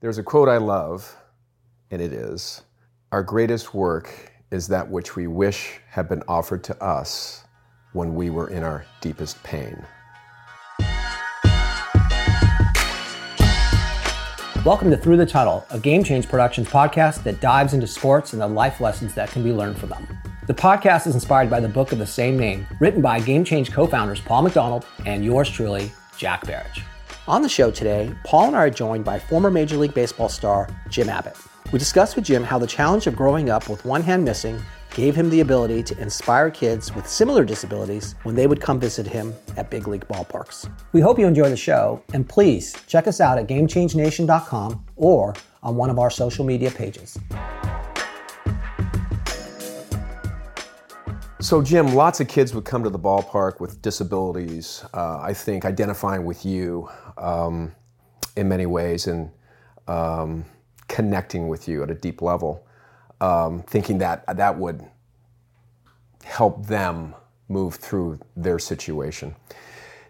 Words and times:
There's 0.00 0.16
a 0.16 0.22
quote 0.22 0.48
I 0.48 0.56
love, 0.56 1.14
and 1.90 2.00
it 2.00 2.14
is 2.14 2.62
Our 3.12 3.22
greatest 3.22 3.74
work 3.74 4.32
is 4.50 4.66
that 4.68 4.88
which 4.88 5.14
we 5.14 5.26
wish 5.26 5.78
had 5.90 6.08
been 6.08 6.22
offered 6.26 6.64
to 6.64 6.82
us 6.82 7.44
when 7.92 8.14
we 8.14 8.30
were 8.30 8.48
in 8.48 8.62
our 8.62 8.86
deepest 9.02 9.42
pain. 9.42 9.84
Welcome 14.64 14.88
to 14.90 14.96
Through 14.96 15.18
the 15.18 15.26
Tunnel, 15.26 15.66
a 15.68 15.78
Game 15.78 16.02
Change 16.02 16.26
Productions 16.30 16.68
podcast 16.68 17.22
that 17.24 17.42
dives 17.42 17.74
into 17.74 17.86
sports 17.86 18.32
and 18.32 18.40
the 18.40 18.48
life 18.48 18.80
lessons 18.80 19.12
that 19.16 19.30
can 19.30 19.44
be 19.44 19.52
learned 19.52 19.76
from 19.76 19.90
them. 19.90 20.08
The 20.46 20.54
podcast 20.54 21.08
is 21.08 21.14
inspired 21.14 21.50
by 21.50 21.60
the 21.60 21.68
book 21.68 21.92
of 21.92 21.98
the 21.98 22.06
same 22.06 22.38
name, 22.38 22.66
written 22.80 23.02
by 23.02 23.20
Game 23.20 23.44
Change 23.44 23.70
co 23.70 23.86
founders 23.86 24.22
Paul 24.22 24.40
McDonald 24.40 24.86
and 25.04 25.22
yours 25.22 25.50
truly, 25.50 25.92
Jack 26.16 26.46
Baric. 26.46 26.84
On 27.30 27.42
the 27.42 27.48
show 27.48 27.70
today, 27.70 28.12
Paul 28.24 28.48
and 28.48 28.56
I 28.56 28.64
are 28.64 28.70
joined 28.70 29.04
by 29.04 29.16
former 29.16 29.52
Major 29.52 29.76
League 29.76 29.94
Baseball 29.94 30.28
star 30.28 30.68
Jim 30.88 31.08
Abbott. 31.08 31.36
We 31.70 31.78
discuss 31.78 32.16
with 32.16 32.24
Jim 32.24 32.42
how 32.42 32.58
the 32.58 32.66
challenge 32.66 33.06
of 33.06 33.14
growing 33.14 33.50
up 33.50 33.68
with 33.68 33.84
one 33.84 34.02
hand 34.02 34.24
missing 34.24 34.60
gave 34.96 35.14
him 35.14 35.30
the 35.30 35.38
ability 35.38 35.84
to 35.84 35.98
inspire 36.00 36.50
kids 36.50 36.92
with 36.92 37.06
similar 37.06 37.44
disabilities 37.44 38.16
when 38.24 38.34
they 38.34 38.48
would 38.48 38.60
come 38.60 38.80
visit 38.80 39.06
him 39.06 39.32
at 39.56 39.70
big 39.70 39.86
league 39.86 40.08
ballparks. 40.08 40.68
We 40.90 41.00
hope 41.00 41.20
you 41.20 41.28
enjoy 41.28 41.50
the 41.50 41.56
show, 41.56 42.02
and 42.12 42.28
please 42.28 42.76
check 42.88 43.06
us 43.06 43.20
out 43.20 43.38
at 43.38 43.46
GameChangeNation.com 43.46 44.84
or 44.96 45.32
on 45.62 45.76
one 45.76 45.88
of 45.88 46.00
our 46.00 46.10
social 46.10 46.44
media 46.44 46.72
pages. 46.72 47.16
So, 51.40 51.62
Jim, 51.62 51.94
lots 51.94 52.20
of 52.20 52.28
kids 52.28 52.54
would 52.54 52.66
come 52.66 52.84
to 52.84 52.90
the 52.90 52.98
ballpark 52.98 53.60
with 53.60 53.80
disabilities. 53.80 54.84
Uh, 54.92 55.20
I 55.20 55.32
think 55.32 55.64
identifying 55.64 56.26
with 56.26 56.44
you 56.44 56.90
um, 57.16 57.74
in 58.36 58.46
many 58.46 58.66
ways 58.66 59.06
and 59.06 59.30
um, 59.88 60.44
connecting 60.86 61.48
with 61.48 61.66
you 61.66 61.82
at 61.82 61.90
a 61.90 61.94
deep 61.94 62.20
level, 62.20 62.66
um, 63.22 63.62
thinking 63.62 63.96
that 63.98 64.22
that 64.36 64.58
would 64.58 64.84
help 66.24 66.66
them 66.66 67.14
move 67.48 67.76
through 67.76 68.20
their 68.36 68.58
situation. 68.58 69.34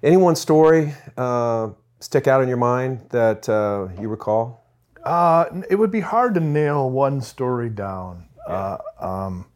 Any 0.02 0.16
one 0.16 0.34
story 0.34 0.94
uh, 1.16 1.70
stick 2.00 2.26
out 2.26 2.42
in 2.42 2.48
your 2.48 2.58
mind 2.58 3.06
that 3.10 3.48
uh, 3.48 3.86
you 4.00 4.08
recall? 4.08 4.64
Uh, 5.04 5.44
it 5.70 5.76
would 5.76 5.92
be 5.92 6.00
hard 6.00 6.34
to 6.34 6.40
nail 6.40 6.90
one 6.90 7.20
story 7.20 7.68
down. 7.70 8.26
Uh, 8.48 8.78
um, 8.98 9.46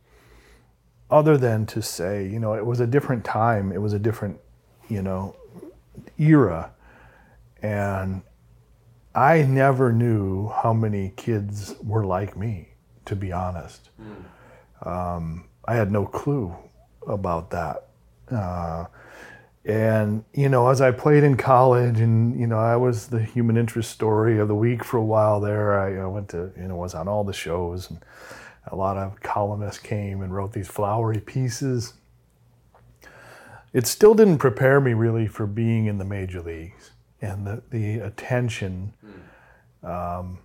other 1.14 1.36
than 1.36 1.64
to 1.64 1.80
say, 1.80 2.26
you 2.26 2.40
know, 2.40 2.54
it 2.54 2.66
was 2.66 2.80
a 2.80 2.88
different 2.88 3.24
time, 3.24 3.70
it 3.70 3.80
was 3.80 3.92
a 3.92 4.00
different, 4.00 4.36
you 4.88 5.00
know, 5.00 5.36
era. 6.18 6.72
And 7.62 8.22
I 9.14 9.42
never 9.42 9.92
knew 9.92 10.48
how 10.48 10.72
many 10.72 11.12
kids 11.16 11.76
were 11.84 12.04
like 12.04 12.36
me, 12.36 12.70
to 13.04 13.14
be 13.14 13.30
honest. 13.30 13.90
Mm. 14.02 14.86
Um, 14.86 15.44
I 15.66 15.76
had 15.76 15.92
no 15.92 16.04
clue 16.04 16.52
about 17.06 17.50
that. 17.50 17.86
Uh, 18.28 18.86
and, 19.64 20.24
you 20.34 20.48
know, 20.48 20.68
as 20.68 20.80
I 20.80 20.90
played 20.90 21.22
in 21.22 21.36
college 21.36 22.00
and, 22.00 22.38
you 22.38 22.48
know, 22.48 22.58
I 22.58 22.74
was 22.74 23.06
the 23.06 23.22
human 23.22 23.56
interest 23.56 23.92
story 23.92 24.40
of 24.40 24.48
the 24.48 24.54
week 24.56 24.82
for 24.82 24.96
a 24.96 25.04
while 25.04 25.38
there, 25.38 25.78
I, 25.78 26.02
I 26.02 26.06
went 26.06 26.28
to, 26.30 26.50
you 26.56 26.66
know, 26.66 26.74
was 26.74 26.92
on 26.92 27.06
all 27.06 27.22
the 27.22 27.32
shows 27.32 27.88
and 27.88 28.00
a 28.66 28.76
lot 28.76 28.96
of 28.96 29.20
columnists 29.20 29.78
came 29.78 30.22
and 30.22 30.34
wrote 30.34 30.52
these 30.52 30.68
flowery 30.68 31.20
pieces. 31.20 31.94
It 33.72 33.86
still 33.86 34.14
didn't 34.14 34.38
prepare 34.38 34.80
me 34.80 34.94
really 34.94 35.26
for 35.26 35.46
being 35.46 35.86
in 35.86 35.98
the 35.98 36.04
major 36.04 36.40
leagues 36.40 36.92
and 37.20 37.46
the, 37.46 37.62
the 37.70 37.98
attention. 37.98 38.94
Um, 39.82 40.38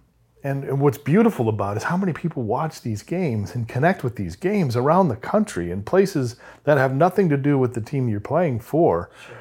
and, 0.43 0.63
and, 0.63 0.79
what's 0.79 0.97
beautiful 0.97 1.49
about 1.49 1.75
it 1.75 1.77
is 1.77 1.83
how 1.83 1.97
many 1.97 2.13
people 2.13 2.43
watch 2.43 2.81
these 2.81 3.03
games 3.03 3.55
and 3.55 3.67
connect 3.67 4.03
with 4.03 4.15
these 4.15 4.35
games 4.35 4.75
around 4.75 5.09
the 5.09 5.15
country 5.15 5.71
in 5.71 5.83
places 5.83 6.37
that 6.63 6.77
have 6.77 6.93
nothing 6.93 7.29
to 7.29 7.37
do 7.37 7.57
with 7.57 7.73
the 7.73 7.81
team 7.81 8.07
you're 8.07 8.19
playing 8.19 8.59
for. 8.59 9.11
Sure. 9.27 9.37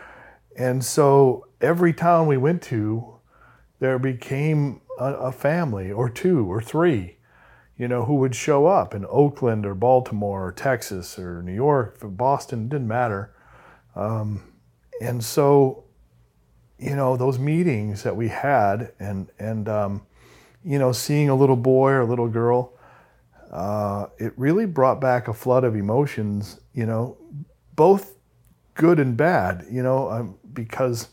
And 0.57 0.85
so 0.85 1.47
every 1.61 1.93
town 1.93 2.27
we 2.27 2.37
went 2.37 2.63
to, 2.65 3.15
there 3.79 3.99
became 3.99 4.81
a, 4.99 5.15
a 5.15 5.33
family 5.33 5.93
or 5.93 6.09
two 6.11 6.51
or 6.51 6.61
three 6.61 7.18
you 7.79 7.87
know, 7.87 8.05
who 8.05 8.17
would 8.17 8.35
show 8.35 8.67
up 8.67 8.93
in 8.93 9.07
Oakland 9.09 9.65
or 9.65 9.75
Baltimore 9.75 10.49
or 10.49 10.53
Texas 10.53 11.19
or 11.19 11.43
New 11.43 11.55
York, 11.55 11.99
Boston, 12.03 12.69
didn't 12.69 12.89
matter. 12.89 13.33
Um, 13.95 14.43
and 15.01 15.25
so, 15.25 15.85
you 16.79 16.97
know, 16.97 17.17
those 17.17 17.39
meetings 17.39 18.03
that 18.03 18.17
we 18.17 18.29
had 18.29 18.93
and, 18.99 19.31
and 19.39 19.69
um, 19.69 20.03
you 20.65 20.79
know, 20.79 20.91
seeing 20.91 21.29
a 21.29 21.35
little 21.37 21.57
boy 21.57 21.91
or 21.91 22.01
a 22.01 22.07
little 22.07 22.29
girl, 22.29 22.73
uh, 23.53 24.07
it 24.19 24.33
really 24.37 24.67
brought 24.67 25.01
back 25.01 25.29
a 25.29 25.33
flood 25.33 25.63
of 25.63 25.77
emotions, 25.77 26.61
you 26.75 26.85
know, 26.85 27.17
both 27.77 28.17
good 28.75 28.99
and 28.99 29.17
bad, 29.17 29.65
you 29.71 29.83
know, 29.83 30.11
um, 30.11 30.37
because 30.53 31.09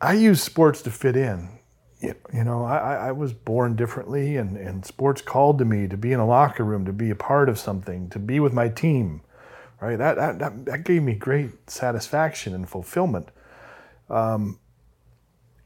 I 0.00 0.12
use 0.12 0.42
sports 0.42 0.82
to 0.82 0.90
fit 0.90 1.16
in 1.16 1.58
you 2.32 2.44
know, 2.44 2.64
I, 2.64 3.08
I 3.08 3.12
was 3.12 3.32
born 3.32 3.76
differently, 3.76 4.36
and, 4.36 4.56
and 4.56 4.84
sports 4.84 5.22
called 5.22 5.58
to 5.58 5.64
me 5.64 5.88
to 5.88 5.96
be 5.96 6.12
in 6.12 6.20
a 6.20 6.26
locker 6.26 6.64
room, 6.64 6.84
to 6.86 6.92
be 6.92 7.10
a 7.10 7.14
part 7.14 7.48
of 7.48 7.58
something, 7.58 8.08
to 8.10 8.18
be 8.18 8.40
with 8.40 8.52
my 8.52 8.68
team, 8.68 9.20
right? 9.80 9.96
That, 9.96 10.16
that, 10.16 10.38
that, 10.38 10.64
that 10.66 10.84
gave 10.84 11.02
me 11.02 11.14
great 11.14 11.70
satisfaction 11.70 12.54
and 12.54 12.68
fulfillment. 12.68 13.30
Um, 14.10 14.58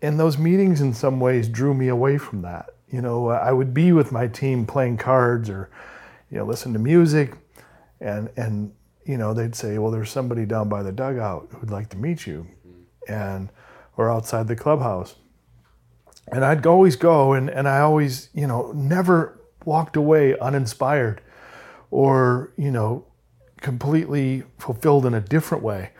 and 0.00 0.18
those 0.18 0.38
meetings, 0.38 0.80
in 0.80 0.94
some 0.94 1.20
ways, 1.20 1.48
drew 1.48 1.74
me 1.74 1.88
away 1.88 2.18
from 2.18 2.42
that. 2.42 2.70
You 2.90 3.02
know, 3.02 3.28
I 3.28 3.52
would 3.52 3.74
be 3.74 3.92
with 3.92 4.12
my 4.12 4.28
team 4.28 4.64
playing 4.64 4.96
cards 4.96 5.50
or, 5.50 5.70
you 6.30 6.38
know, 6.38 6.44
listen 6.44 6.72
to 6.72 6.78
music, 6.78 7.34
and 8.00 8.30
and 8.36 8.72
you 9.04 9.16
know, 9.16 9.34
they'd 9.34 9.54
say, 9.54 9.78
well, 9.78 9.90
there's 9.90 10.10
somebody 10.10 10.44
down 10.44 10.68
by 10.68 10.82
the 10.82 10.92
dugout 10.92 11.48
who'd 11.50 11.70
like 11.70 11.88
to 11.90 11.96
meet 11.96 12.26
you, 12.26 12.46
and 13.08 13.50
or 13.96 14.10
outside 14.10 14.46
the 14.46 14.56
clubhouse 14.56 15.16
and 16.32 16.44
I'd 16.44 16.66
always 16.66 16.96
go 16.96 17.32
and, 17.32 17.48
and 17.48 17.68
I 17.68 17.80
always, 17.80 18.28
you 18.34 18.46
know, 18.46 18.72
never 18.72 19.40
walked 19.64 19.96
away 19.96 20.38
uninspired 20.38 21.20
or, 21.90 22.52
you 22.56 22.70
know, 22.70 23.06
completely 23.60 24.44
fulfilled 24.58 25.06
in 25.06 25.14
a 25.14 25.20
different 25.20 25.64
way. 25.64 25.90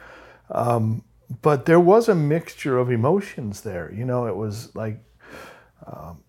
Um, 0.50 1.02
but 1.42 1.66
there 1.66 1.80
was 1.80 2.08
a 2.08 2.14
mixture 2.14 2.78
of 2.78 2.90
emotions 2.90 3.60
there. 3.62 3.92
You 3.92 4.04
know, 4.04 4.26
it 4.26 4.36
was 4.36 4.74
like, 4.74 5.02
um, 5.86 6.22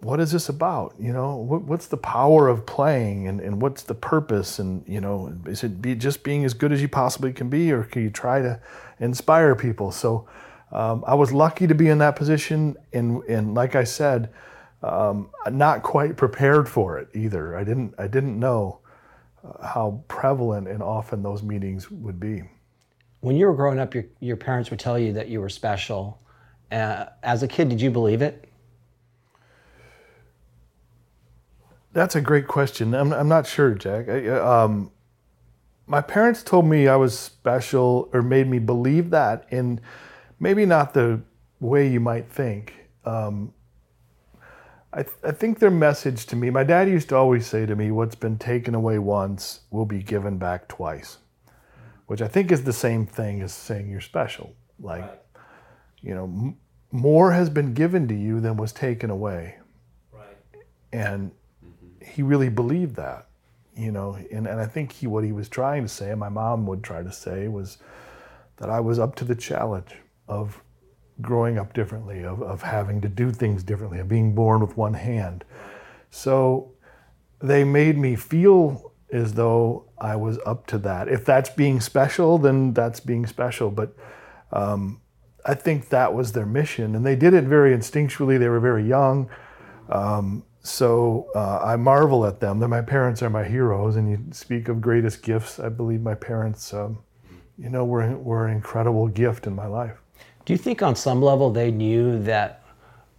what 0.00 0.20
is 0.20 0.32
this 0.32 0.48
about? 0.48 0.94
You 0.98 1.12
know, 1.12 1.36
what, 1.36 1.62
what's 1.62 1.86
the 1.86 1.96
power 1.96 2.48
of 2.48 2.66
playing 2.66 3.26
and, 3.26 3.40
and 3.40 3.60
what's 3.60 3.82
the 3.82 3.94
purpose? 3.94 4.58
And, 4.58 4.84
you 4.86 5.00
know, 5.00 5.34
is 5.46 5.64
it 5.64 5.82
be 5.82 5.94
just 5.94 6.22
being 6.22 6.44
as 6.44 6.54
good 6.54 6.72
as 6.72 6.80
you 6.80 6.88
possibly 6.88 7.32
can 7.32 7.48
be 7.48 7.72
or 7.72 7.84
can 7.84 8.02
you 8.02 8.10
try 8.10 8.40
to 8.40 8.60
inspire 9.00 9.54
people? 9.56 9.90
So, 9.90 10.28
um, 10.72 11.04
I 11.06 11.14
was 11.14 11.32
lucky 11.32 11.66
to 11.66 11.74
be 11.74 11.88
in 11.88 11.98
that 11.98 12.16
position, 12.16 12.76
and, 12.92 13.22
and 13.24 13.54
like 13.54 13.74
I 13.74 13.84
said, 13.84 14.30
um, 14.82 15.30
not 15.50 15.82
quite 15.82 16.16
prepared 16.16 16.68
for 16.68 16.98
it 16.98 17.08
either. 17.14 17.56
I 17.56 17.64
didn't 17.64 17.94
I 17.98 18.06
didn't 18.06 18.38
know 18.38 18.80
uh, 19.42 19.66
how 19.66 20.04
prevalent 20.08 20.68
and 20.68 20.82
often 20.82 21.22
those 21.22 21.42
meetings 21.42 21.90
would 21.90 22.20
be. 22.20 22.44
When 23.20 23.34
you 23.34 23.46
were 23.46 23.54
growing 23.54 23.80
up, 23.80 23.94
your 23.94 24.04
your 24.20 24.36
parents 24.36 24.70
would 24.70 24.78
tell 24.78 24.98
you 24.98 25.12
that 25.14 25.28
you 25.28 25.40
were 25.40 25.48
special. 25.48 26.20
Uh, 26.70 27.06
as 27.22 27.42
a 27.42 27.48
kid, 27.48 27.70
did 27.70 27.80
you 27.80 27.90
believe 27.90 28.22
it? 28.22 28.48
That's 31.92 32.14
a 32.14 32.20
great 32.20 32.46
question. 32.46 32.94
I'm, 32.94 33.12
I'm 33.12 33.28
not 33.28 33.46
sure, 33.46 33.74
Jack. 33.74 34.08
I, 34.08 34.28
um, 34.28 34.92
my 35.86 36.02
parents 36.02 36.42
told 36.42 36.66
me 36.66 36.86
I 36.86 36.96
was 36.96 37.18
special 37.18 38.10
or 38.12 38.22
made 38.22 38.46
me 38.46 38.58
believe 38.58 39.10
that 39.10 39.46
in 39.50 39.80
maybe 40.40 40.66
not 40.66 40.94
the 40.94 41.20
way 41.60 41.88
you 41.88 42.00
might 42.00 42.30
think. 42.30 42.74
Um, 43.04 43.52
I, 44.92 45.02
th- 45.02 45.16
I, 45.22 45.32
think 45.32 45.58
their 45.58 45.70
message 45.70 46.26
to 46.26 46.36
me, 46.36 46.50
my 46.50 46.64
dad 46.64 46.88
used 46.88 47.10
to 47.10 47.16
always 47.16 47.46
say 47.46 47.66
to 47.66 47.76
me, 47.76 47.90
what's 47.90 48.14
been 48.14 48.38
taken 48.38 48.74
away 48.74 48.98
once 48.98 49.60
will 49.70 49.84
be 49.84 50.02
given 50.02 50.38
back 50.38 50.66
twice, 50.68 51.18
which 52.06 52.22
I 52.22 52.28
think 52.28 52.50
is 52.50 52.64
the 52.64 52.72
same 52.72 53.06
thing 53.06 53.42
as 53.42 53.52
saying 53.52 53.90
you're 53.90 54.00
special. 54.00 54.54
Like, 54.80 55.02
right. 55.02 55.20
you 56.00 56.14
know, 56.14 56.24
m- 56.24 56.56
more 56.90 57.32
has 57.32 57.50
been 57.50 57.74
given 57.74 58.08
to 58.08 58.14
you 58.14 58.40
than 58.40 58.56
was 58.56 58.72
taken 58.72 59.10
away. 59.10 59.56
Right. 60.10 60.36
And 60.92 61.32
mm-hmm. 61.64 62.10
he 62.10 62.22
really 62.22 62.48
believed 62.48 62.96
that, 62.96 63.26
you 63.76 63.92
know, 63.92 64.18
and, 64.32 64.46
and 64.46 64.58
I 64.58 64.66
think 64.66 64.92
he, 64.92 65.06
what 65.06 65.22
he 65.22 65.32
was 65.32 65.50
trying 65.50 65.82
to 65.82 65.88
say, 65.88 66.10
and 66.10 66.20
my 66.20 66.30
mom 66.30 66.66
would 66.66 66.82
try 66.82 67.02
to 67.02 67.12
say, 67.12 67.46
was 67.48 67.76
that 68.56 68.70
I 68.70 68.80
was 68.80 68.98
up 68.98 69.16
to 69.16 69.24
the 69.24 69.34
challenge 69.34 69.94
of 70.28 70.62
growing 71.20 71.58
up 71.58 71.72
differently, 71.72 72.24
of, 72.24 72.42
of 72.42 72.62
having 72.62 73.00
to 73.00 73.08
do 73.08 73.30
things 73.30 73.62
differently, 73.62 73.98
of 73.98 74.08
being 74.08 74.34
born 74.34 74.60
with 74.60 74.76
one 74.76 74.94
hand. 74.94 75.44
So 76.10 76.72
they 77.40 77.64
made 77.64 77.98
me 77.98 78.16
feel 78.16 78.92
as 79.10 79.34
though 79.34 79.90
I 79.98 80.16
was 80.16 80.38
up 80.46 80.66
to 80.68 80.78
that. 80.78 81.08
If 81.08 81.24
that's 81.24 81.50
being 81.50 81.80
special, 81.80 82.38
then 82.38 82.72
that's 82.72 83.00
being 83.00 83.26
special. 83.26 83.70
But 83.70 83.96
um, 84.52 85.00
I 85.44 85.54
think 85.54 85.88
that 85.88 86.14
was 86.14 86.32
their 86.32 86.46
mission. 86.46 86.94
And 86.94 87.04
they 87.04 87.16
did 87.16 87.34
it 87.34 87.44
very 87.44 87.76
instinctually. 87.76 88.38
They 88.38 88.48
were 88.48 88.60
very 88.60 88.86
young. 88.86 89.30
Um, 89.88 90.44
so 90.60 91.30
uh, 91.34 91.58
I 91.58 91.76
marvel 91.76 92.26
at 92.26 92.40
them. 92.40 92.58
That 92.60 92.68
my 92.68 92.82
parents 92.82 93.22
are 93.22 93.30
my 93.30 93.44
heroes, 93.44 93.96
and 93.96 94.10
you 94.10 94.18
speak 94.32 94.68
of 94.68 94.80
greatest 94.80 95.22
gifts. 95.22 95.58
I 95.58 95.70
believe 95.70 96.02
my 96.02 96.14
parents, 96.14 96.74
um, 96.74 96.98
you 97.56 97.70
know, 97.70 97.84
were 97.84 98.16
were 98.18 98.46
an 98.46 98.54
incredible 98.54 99.08
gift 99.08 99.46
in 99.46 99.54
my 99.54 99.66
life. 99.66 99.96
Do 100.48 100.54
you 100.54 100.58
think 100.58 100.82
on 100.82 100.96
some 100.96 101.20
level 101.20 101.50
they 101.50 101.70
knew 101.70 102.22
that 102.22 102.62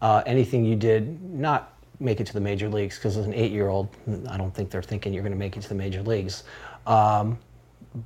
uh, 0.01 0.23
anything 0.25 0.65
you 0.65 0.75
did, 0.75 1.21
not 1.31 1.77
make 1.99 2.19
it 2.19 2.25
to 2.25 2.33
the 2.33 2.39
major 2.39 2.67
leagues, 2.67 2.95
because 2.95 3.17
as 3.17 3.27
an 3.27 3.35
eight-year-old, 3.35 3.87
I 4.27 4.35
don't 4.35 4.51
think 4.51 4.71
they're 4.71 4.81
thinking 4.81 5.13
you're 5.13 5.21
going 5.21 5.33
to 5.33 5.37
make 5.37 5.55
it 5.55 5.61
to 5.61 5.69
the 5.69 5.75
major 5.75 6.01
leagues. 6.01 6.41
Um, 6.87 7.37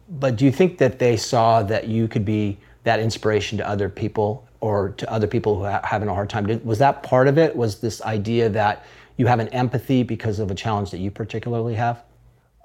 but 0.09 0.35
do 0.35 0.43
you 0.43 0.51
think 0.51 0.77
that 0.79 0.99
they 0.99 1.15
saw 1.15 1.63
that 1.63 1.87
you 1.87 2.09
could 2.09 2.25
be 2.25 2.57
that 2.83 2.99
inspiration 2.99 3.57
to 3.59 3.65
other 3.65 3.87
people 3.87 4.45
or 4.59 4.89
to 4.89 5.09
other 5.09 5.25
people 5.27 5.57
who 5.57 5.63
are 5.63 5.79
having 5.85 6.09
a 6.09 6.13
hard 6.13 6.29
time? 6.29 6.59
Was 6.65 6.79
that 6.79 7.01
part 7.01 7.29
of 7.29 7.37
it? 7.37 7.55
Was 7.55 7.79
this 7.79 8.01
idea 8.01 8.49
that 8.49 8.85
you 9.15 9.27
have 9.27 9.39
an 9.39 9.47
empathy 9.49 10.03
because 10.03 10.39
of 10.39 10.51
a 10.51 10.55
challenge 10.55 10.91
that 10.91 10.99
you 10.99 11.09
particularly 11.09 11.75
have? 11.75 12.03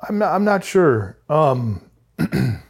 I'm 0.08 0.18
not, 0.18 0.34
I'm 0.34 0.44
not 0.44 0.64
sure. 0.64 1.18
Um, 1.28 1.88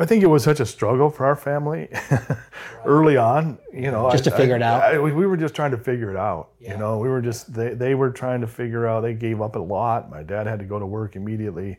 I 0.00 0.06
think 0.06 0.22
it 0.22 0.28
was 0.28 0.42
such 0.42 0.60
a 0.60 0.66
struggle 0.66 1.10
for 1.10 1.26
our 1.26 1.36
family 1.36 1.88
early 2.86 3.18
on. 3.18 3.58
You 3.70 3.90
know, 3.90 4.10
just 4.10 4.26
I, 4.26 4.30
to 4.30 4.36
figure 4.36 4.54
I, 4.54 4.56
it 4.56 4.62
out. 4.62 4.82
I, 4.82 4.98
we 4.98 5.26
were 5.26 5.36
just 5.36 5.54
trying 5.54 5.72
to 5.72 5.76
figure 5.76 6.10
it 6.10 6.16
out. 6.16 6.52
Yeah. 6.58 6.72
You 6.72 6.78
know, 6.78 6.98
we 6.98 7.10
were 7.10 7.20
just 7.20 7.52
they 7.52 7.74
they 7.74 7.94
were 7.94 8.10
trying 8.10 8.40
to 8.40 8.46
figure 8.46 8.86
out. 8.86 9.02
They 9.02 9.12
gave 9.12 9.42
up 9.42 9.56
a 9.56 9.58
lot. 9.58 10.10
My 10.10 10.22
dad 10.22 10.46
had 10.46 10.58
to 10.60 10.64
go 10.64 10.78
to 10.78 10.86
work 10.86 11.16
immediately. 11.16 11.76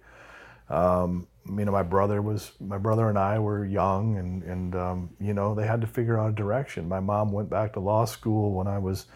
Um, 0.69 1.27
you 1.49 1.65
know, 1.65 1.71
my 1.71 1.81
brother 1.81 2.21
was 2.21 2.51
my 2.59 2.77
brother 2.77 3.09
and 3.09 3.17
I 3.17 3.39
were 3.39 3.65
young, 3.65 4.17
and 4.19 4.43
and 4.43 4.75
um, 4.75 5.09
you 5.19 5.33
know 5.33 5.55
they 5.55 5.65
had 5.65 5.81
to 5.81 5.87
figure 5.87 6.19
out 6.19 6.29
a 6.29 6.33
direction. 6.33 6.87
My 6.87 6.99
mom 6.99 7.31
went 7.31 7.49
back 7.49 7.73
to 7.73 7.79
law 7.79 8.05
school 8.05 8.53
when 8.53 8.67
I 8.67 8.77
was 8.77 9.07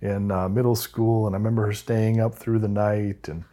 in 0.00 0.30
uh, 0.30 0.48
middle 0.48 0.76
school, 0.76 1.26
and 1.26 1.34
I 1.34 1.38
remember 1.38 1.66
her 1.66 1.72
staying 1.72 2.20
up 2.20 2.36
through 2.36 2.60
the 2.60 2.68
night 2.68 3.28
and. 3.28 3.44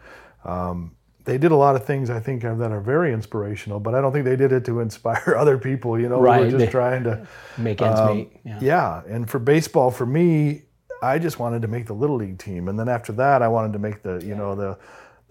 Um, 0.44 0.96
they 1.24 1.38
did 1.38 1.52
a 1.52 1.56
lot 1.56 1.76
of 1.76 1.86
things 1.86 2.10
I 2.10 2.20
think 2.20 2.42
that 2.42 2.60
are 2.60 2.82
very 2.82 3.14
inspirational, 3.14 3.80
but 3.80 3.94
I 3.94 4.02
don't 4.02 4.12
think 4.12 4.26
they 4.26 4.36
did 4.36 4.52
it 4.52 4.66
to 4.66 4.80
inspire 4.80 5.36
other 5.38 5.58
people. 5.58 6.00
You 6.00 6.10
know, 6.10 6.20
right. 6.20 6.46
we 6.46 6.52
were 6.52 6.60
just 6.60 6.72
trying 6.72 7.04
to 7.04 7.28
make 7.58 7.82
ends 7.82 8.00
um, 8.00 8.18
meet. 8.18 8.32
Yeah. 8.44 8.60
yeah. 8.62 9.02
and 9.08 9.30
for 9.30 9.40
baseball, 9.40 9.92
for 9.92 10.06
me, 10.06 10.64
I 11.02 11.20
just 11.20 11.40
wanted 11.40 11.62
to 11.64 11.68
make 11.68 11.88
the 11.88 11.94
little 11.94 12.18
league 12.18 12.38
team, 12.38 12.68
and 12.68 12.78
then 12.78 12.90
after 12.90 13.12
that, 13.14 13.42
I 13.42 13.48
wanted 13.48 13.74
to 13.74 13.80
make 13.80 14.04
the 14.04 14.24
you 14.24 14.36
know 14.36 14.56
the 14.56 14.78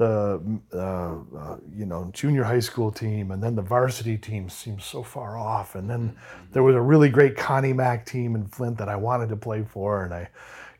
the 0.00 0.40
uh, 0.72 1.38
uh, 1.38 1.56
you 1.76 1.86
know 1.86 2.10
junior 2.12 2.42
high 2.42 2.60
school 2.60 2.90
team, 2.90 3.30
and 3.30 3.42
then 3.42 3.54
the 3.54 3.62
varsity 3.62 4.16
team 4.16 4.48
seemed 4.48 4.82
so 4.82 5.02
far 5.02 5.36
off, 5.38 5.74
and 5.74 5.88
then 5.88 6.16
there 6.52 6.62
was 6.62 6.74
a 6.74 6.80
really 6.80 7.10
great 7.10 7.36
Connie 7.36 7.72
Mack 7.72 8.06
team 8.06 8.34
in 8.34 8.46
Flint 8.46 8.78
that 8.78 8.88
I 8.88 8.96
wanted 8.96 9.28
to 9.28 9.36
play 9.36 9.62
for, 9.62 10.04
and 10.04 10.14
I 10.14 10.28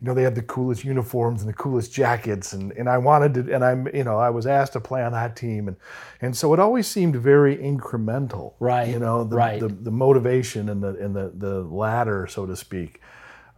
you 0.01 0.07
know, 0.07 0.15
they 0.15 0.23
had 0.23 0.35
the 0.35 0.43
coolest 0.43 0.83
uniforms 0.83 1.43
and 1.43 1.49
the 1.49 1.55
coolest 1.55 1.93
jackets, 1.93 2.55
and, 2.55 2.73
and 2.73 2.89
I 2.89 2.97
wanted 2.97 3.35
to, 3.35 3.55
and 3.55 3.63
I'm, 3.63 3.87
you 3.95 4.03
know, 4.03 4.19
I 4.19 4.31
was 4.31 4.47
asked 4.47 4.73
to 4.73 4.81
play 4.81 5.03
on 5.03 5.13
that 5.13 5.37
team, 5.37 5.69
and 5.69 5.77
and 6.23 6.35
so 6.35 6.55
it 6.55 6.59
always 6.59 6.87
seemed 6.87 7.17
very 7.17 7.57
incremental, 7.57 8.55
right? 8.61 8.89
You 8.89 8.99
know, 8.99 9.25
the 9.25 9.37
right. 9.37 9.61
the, 9.61 9.69
the 9.69 9.91
motivation 9.91 10.71
and 10.71 10.83
the 10.83 10.97
and 10.97 11.15
the 11.15 11.33
the 11.35 11.61
ladder, 11.61 12.27
so 12.27 12.47
to 12.47 12.57
speak. 12.57 13.01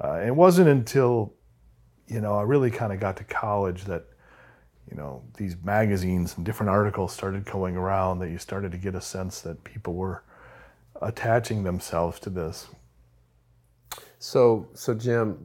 Uh, 0.03 0.21
it 0.27 0.35
wasn't 0.35 0.69
until, 0.69 1.33
you 2.09 2.21
know, 2.21 2.35
I 2.35 2.43
really 2.43 2.73
kind 2.73 2.93
of 2.93 2.99
got 2.99 3.17
to 3.19 3.25
college 3.25 3.85
that, 3.85 4.05
you 4.91 4.97
know, 4.97 5.23
these 5.37 5.55
magazines 5.63 6.37
and 6.37 6.45
different 6.45 6.71
articles 6.71 7.13
started 7.13 7.45
going 7.45 7.77
around 7.77 8.19
that 8.19 8.31
you 8.31 8.39
started 8.39 8.73
to 8.73 8.79
get 8.79 8.97
a 8.97 9.01
sense 9.01 9.41
that 9.43 9.63
people 9.63 9.95
were 9.95 10.25
attaching 11.01 11.63
themselves 11.63 12.19
to 12.21 12.31
this. 12.31 12.67
So, 14.19 14.67
so 14.75 14.93
Jim, 14.95 15.39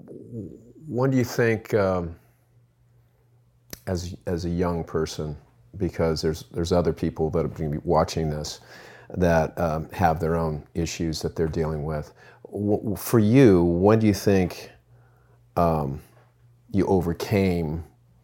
when 0.88 1.12
do 1.12 1.18
you 1.18 1.26
think, 1.26 1.74
um, 1.76 2.16
as 3.88 4.16
as 4.28 4.46
a 4.46 4.50
young 4.50 4.84
person, 4.84 5.38
because 5.78 6.22
there's 6.22 6.46
there's 6.52 6.72
other 6.72 6.94
people 6.94 7.30
that 7.32 7.46
are 7.46 7.50
going 7.50 7.72
to 7.72 7.78
be 7.80 7.84
watching 7.86 8.30
this 8.30 8.62
that 9.18 9.58
um, 9.60 9.90
have 9.92 10.20
their 10.20 10.36
own 10.36 10.64
issues 10.76 11.22
that 11.22 11.36
they're 11.36 11.48
dealing 11.48 11.84
with. 11.86 12.14
W- 12.52 12.96
for 12.98 13.20
you, 13.20 13.64
when 13.64 14.00
do 14.00 14.08
you 14.08 14.14
think 14.16 14.72
um, 15.58 16.02
you 16.74 16.86
overcame 16.88 17.84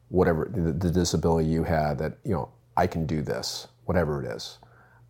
whatever 0.10 0.50
the, 0.54 0.74
the 0.74 0.92
disability 0.92 1.50
you 1.50 1.63
had? 1.63 1.98
That 2.00 2.18
you 2.25 2.33
know, 2.33 2.50
I 2.77 2.88
can 2.88 3.06
do 3.06 3.21
this, 3.21 3.68
whatever 3.86 4.24
it 4.24 4.36
is. 4.36 4.60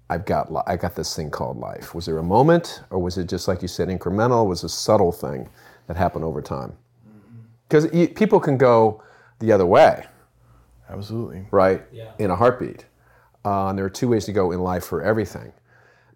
I've 0.09 0.25
got 0.25 0.51
I 0.67 0.77
got 0.77 0.95
this 0.95 1.15
thing 1.15 1.31
called 1.31 1.57
life. 1.57 1.95
Was 1.95 2.05
there 2.07 2.19
a 2.19 2.23
moment, 2.23 2.81
or 2.91 2.99
was 2.99 3.17
it 3.17 3.29
just 3.29 3.47
like 3.47 3.61
you 3.61 3.69
said, 3.69 3.89
incremental? 3.89 4.47
Was 4.47 4.63
a 4.63 4.69
subtle 4.69 5.11
thing 5.11 5.49
that 5.87 5.97
happened 5.97 6.25
over 6.25 6.41
time? 6.41 6.73
Because 7.67 7.87
people 8.15 8.39
can 8.39 8.57
go 8.57 9.03
the 9.39 9.51
other 9.51 9.65
way. 9.65 10.05
Absolutely. 10.89 11.45
Right? 11.51 11.83
Yeah. 11.91 12.11
In 12.19 12.29
a 12.29 12.35
heartbeat. 12.35 12.85
Uh, 13.45 13.67
and 13.69 13.77
there 13.77 13.85
are 13.85 13.89
two 13.89 14.07
ways 14.07 14.25
to 14.25 14.33
go 14.33 14.51
in 14.51 14.59
life 14.59 14.85
for 14.85 15.01
everything. 15.01 15.51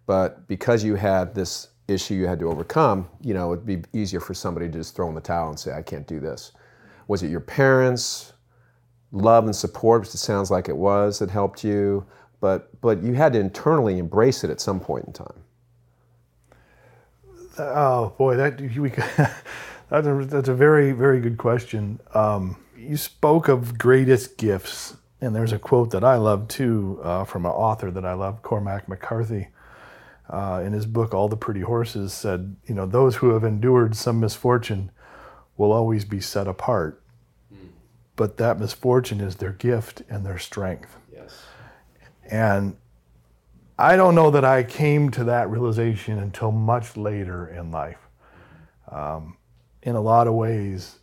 But 0.06 0.46
because 0.48 0.82
you 0.82 0.94
had 0.94 1.34
this 1.34 1.68
issue 1.88 2.14
you 2.14 2.26
had 2.26 2.38
to 2.38 2.48
overcome, 2.48 3.08
you 3.20 3.34
know, 3.34 3.52
it'd 3.52 3.66
be 3.66 3.82
easier 3.92 4.20
for 4.20 4.34
somebody 4.34 4.66
to 4.66 4.72
just 4.72 4.94
throw 4.94 5.08
in 5.08 5.14
the 5.14 5.20
towel 5.20 5.50
and 5.50 5.58
say, 5.58 5.72
I 5.72 5.82
can't 5.82 6.06
do 6.06 6.20
this. 6.20 6.52
Was 7.08 7.22
it 7.22 7.30
your 7.30 7.40
parents' 7.40 8.32
love 9.12 9.44
and 9.44 9.56
support, 9.56 10.02
which 10.02 10.14
it 10.14 10.18
sounds 10.18 10.50
like 10.50 10.68
it 10.68 10.76
was, 10.76 11.18
that 11.18 11.30
helped 11.30 11.64
you? 11.64 12.06
But, 12.40 12.80
but 12.80 13.02
you 13.02 13.14
had 13.14 13.32
to 13.32 13.40
internally 13.40 13.98
embrace 13.98 14.44
it 14.44 14.50
at 14.50 14.60
some 14.60 14.80
point 14.80 15.06
in 15.06 15.12
time. 15.12 15.44
Oh 17.58 18.14
boy, 18.16 18.36
that 18.36 18.60
we 18.60 18.90
that's 19.90 20.06
a, 20.06 20.26
that's 20.26 20.48
a 20.48 20.54
very 20.54 20.92
very 20.92 21.20
good 21.20 21.38
question. 21.38 22.00
Um, 22.14 22.56
you 22.76 22.96
spoke 22.96 23.48
of 23.48 23.78
greatest 23.78 24.36
gifts, 24.38 24.96
and 25.20 25.34
there's 25.34 25.52
a 25.52 25.58
quote 25.58 25.90
that 25.90 26.04
I 26.04 26.16
love 26.16 26.48
too 26.48 27.00
uh, 27.02 27.24
from 27.24 27.44
an 27.44 27.52
author 27.52 27.90
that 27.90 28.04
I 28.04 28.12
love, 28.12 28.42
Cormac 28.42 28.88
McCarthy. 28.88 29.48
Uh, 30.30 30.62
in 30.62 30.74
his 30.74 30.84
book, 30.84 31.14
All 31.14 31.26
the 31.26 31.38
Pretty 31.38 31.62
Horses, 31.62 32.12
said, 32.12 32.54
you 32.66 32.74
know, 32.74 32.84
those 32.84 33.16
who 33.16 33.30
have 33.30 33.44
endured 33.44 33.96
some 33.96 34.20
misfortune 34.20 34.90
will 35.56 35.72
always 35.72 36.04
be 36.04 36.20
set 36.20 36.46
apart, 36.46 37.02
but 38.14 38.36
that 38.36 38.60
misfortune 38.60 39.22
is 39.22 39.36
their 39.36 39.52
gift 39.52 40.02
and 40.10 40.26
their 40.26 40.38
strength. 40.38 40.98
Yes. 41.10 41.44
And 42.30 42.76
I 43.78 43.96
don't 43.96 44.14
know 44.14 44.30
that 44.30 44.44
I 44.44 44.64
came 44.64 45.10
to 45.12 45.24
that 45.24 45.48
realization 45.48 46.18
until 46.18 46.52
much 46.52 46.94
later 46.94 47.48
in 47.48 47.70
life. 47.70 47.98
Um, 48.92 49.37
in 49.82 49.94
a 49.94 50.00
lot 50.00 50.26
of 50.26 50.34
ways, 50.34 50.98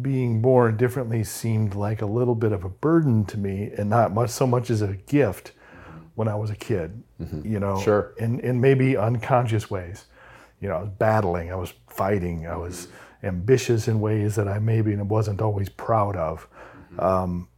being 0.00 0.42
born 0.42 0.76
differently 0.76 1.22
seemed 1.22 1.74
like 1.74 2.02
a 2.02 2.06
little 2.06 2.34
bit 2.34 2.52
of 2.52 2.64
a 2.64 2.68
burden 2.68 3.24
to 3.26 3.38
me 3.38 3.70
and 3.76 3.88
not 3.88 4.12
much 4.12 4.30
so 4.30 4.46
much 4.46 4.70
as 4.70 4.82
a 4.82 4.94
gift 4.94 5.52
when 6.14 6.28
I 6.28 6.34
was 6.34 6.50
a 6.50 6.56
kid, 6.56 7.02
mm-hmm. 7.20 7.46
you 7.46 7.60
know, 7.60 7.80
sure. 7.80 8.14
in, 8.18 8.40
in 8.40 8.60
maybe 8.60 8.96
unconscious 8.96 9.70
ways. 9.70 10.06
You 10.60 10.68
know, 10.68 10.76
I 10.76 10.80
was 10.80 10.90
battling, 10.98 11.52
I 11.52 11.56
was 11.56 11.74
fighting, 11.88 12.46
I 12.46 12.56
was 12.56 12.88
ambitious 13.22 13.88
in 13.88 14.00
ways 14.00 14.36
that 14.36 14.48
I 14.48 14.58
maybe 14.58 14.94
wasn't 14.96 15.40
always 15.40 15.68
proud 15.68 16.16
of. 16.16 16.48
Mm-hmm. 16.92 17.00
Um, 17.00 17.48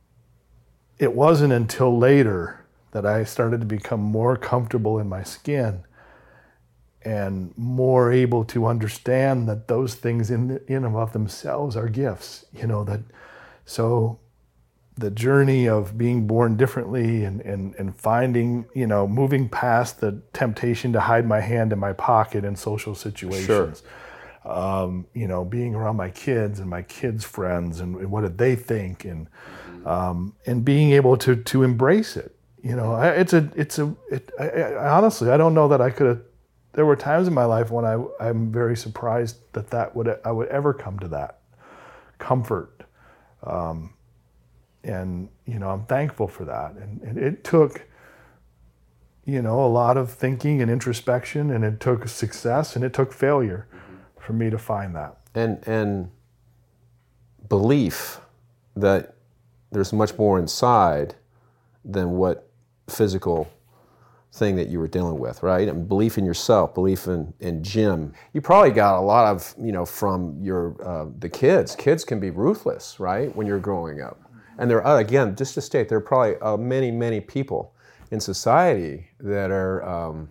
it 0.99 1.13
wasn't 1.15 1.53
until 1.53 1.97
later 1.99 2.65
that 2.93 3.05
I 3.05 3.25
started 3.25 3.61
to 3.61 3.67
become 3.67 4.01
more 4.01 4.37
comfortable 4.37 4.99
in 4.99 5.09
my 5.09 5.23
skin 5.23 5.85
and 7.07 7.57
more 7.57 8.13
able 8.13 8.45
to 8.45 8.67
understand 8.67 9.49
that 9.49 9.69
those 9.69 9.95
things 9.95 10.31
in 10.31 10.61
in 10.67 10.85
and 10.85 10.97
of 10.97 11.13
themselves 11.13 11.77
are 11.77 11.89
gifts 11.89 12.45
you 12.53 12.67
know 12.67 12.85
that 12.85 13.01
so 13.65 14.19
the 14.99 15.11
journey 15.11 15.69
of 15.69 15.99
being 15.99 16.27
born 16.27 16.57
differently 16.57 17.25
and, 17.25 17.43
and, 17.43 17.75
and 17.75 17.95
finding, 17.95 18.65
you 18.75 18.87
know, 18.87 19.07
moving 19.07 19.47
past 19.47 20.01
the 20.01 20.23
temptation 20.33 20.93
to 20.95 21.01
hide 21.01 21.27
my 21.27 21.41
hand 21.41 21.71
in 21.73 21.79
my 21.79 21.93
pocket 21.93 22.45
in 22.45 22.57
social 22.57 22.95
situations. 22.95 23.47
Sure. 23.47 24.51
Um, 24.51 25.07
you 25.13 25.29
know, 25.29 25.45
being 25.45 25.75
around 25.75 25.97
my 25.97 26.09
kids 26.09 26.61
and 26.61 26.71
my 26.71 26.81
kids' 26.81 27.25
friends 27.25 27.81
and, 27.81 27.97
and 27.97 28.11
what 28.11 28.23
did 28.23 28.39
they 28.39 28.57
think 28.57 29.05
and 29.05 29.29
um, 29.85 30.35
and 30.47 30.65
being 30.65 30.93
able 30.93 31.17
to 31.19 31.37
to 31.37 31.63
embrace 31.63 32.17
it. 32.17 32.35
You 32.63 32.77
know, 32.77 32.93
I, 32.93 33.09
it's 33.11 33.33
a 33.33 33.51
it's 33.57 33.79
a 33.79 33.95
it, 34.11 34.31
I, 34.39 34.49
I, 34.49 34.89
honestly 34.89 35.31
I 35.31 35.37
don't 35.37 35.55
know 35.55 35.69
that 35.69 35.81
I 35.81 35.91
could 35.91 36.07
have. 36.07 36.21
There 36.77 36.85
were 36.85 36.95
times 36.95 37.27
in 37.27 37.33
my 37.33 37.47
life 37.47 37.71
when 37.71 37.87
I 37.87 38.05
I'm 38.21 38.53
very 38.53 38.77
surprised 38.77 39.39
that 39.55 39.69
that 39.71 39.97
would 39.97 40.21
I 40.25 40.31
would 40.31 40.49
ever 40.49 40.75
come 40.75 40.99
to 40.99 41.09
that 41.09 41.41
comfort. 42.19 42.83
Um, 43.43 43.95
and 44.85 45.31
you 45.47 45.59
know 45.59 45.71
I'm 45.71 45.87
thankful 45.87 46.29
for 46.29 46.45
that. 46.45 46.73
And, 46.73 47.01
and, 47.01 47.19
it 47.19 47.45
took, 47.45 47.87
you 49.25 49.41
know, 49.41 49.65
a 49.65 49.67
lot 49.67 49.97
of 49.97 50.11
thinking 50.11 50.61
and 50.61 50.71
introspection, 50.71 51.51
and 51.51 51.65
it 51.65 51.81
took 51.81 52.07
success 52.09 52.77
and 52.77 52.85
it 52.85 52.93
took 52.93 53.11
failure 53.11 53.67
for 54.21 54.35
me 54.35 54.51
to 54.51 54.59
find 54.59 54.95
that. 54.95 55.17
And 55.35 55.67
and 55.67 56.11
belief 57.49 58.21
that 58.77 59.15
there's 59.73 59.95
much 59.95 60.19
more 60.19 60.39
inside 60.39 61.15
than 61.87 62.13
what 62.13 62.51
physical 62.87 63.51
thing 64.37 64.57
that 64.57 64.69
you 64.69 64.79
were 64.79 64.89
dealing 64.89 65.19
with, 65.19 65.43
right? 65.43 65.69
And 65.69 65.89
belief 65.89 66.19
in 66.19 66.25
yourself, 66.25 66.75
belief 66.75 67.07
in, 67.07 67.33
in 67.41 67.63
Jim. 67.63 68.13
You 68.33 68.41
probably 68.41 68.71
got 68.71 68.99
a 68.99 69.01
lot 69.01 69.27
of, 69.27 69.55
you 69.59 69.73
know, 69.73 69.87
from 69.87 70.39
your 70.41 70.77
uh, 70.87 71.07
the 71.19 71.29
kids. 71.29 71.75
Kids 71.75 72.05
can 72.05 72.21
be 72.21 72.31
ruthless, 72.31 73.01
right, 73.01 73.35
when 73.35 73.47
you're 73.47 73.59
growing 73.59 74.03
up. 74.03 74.21
And 74.59 74.71
there 74.71 74.83
are, 74.83 74.99
again, 74.99 75.37
just 75.37 75.55
to 75.55 75.61
state, 75.61 75.89
there 75.89 75.99
are 75.99 76.03
probably 76.03 76.37
uh, 76.37 76.57
many, 76.57 76.91
many 76.91 77.21
people 77.21 77.75
in 78.11 78.21
society 78.21 79.09
that 79.21 79.51
are 79.51 79.83
um, 79.87 80.29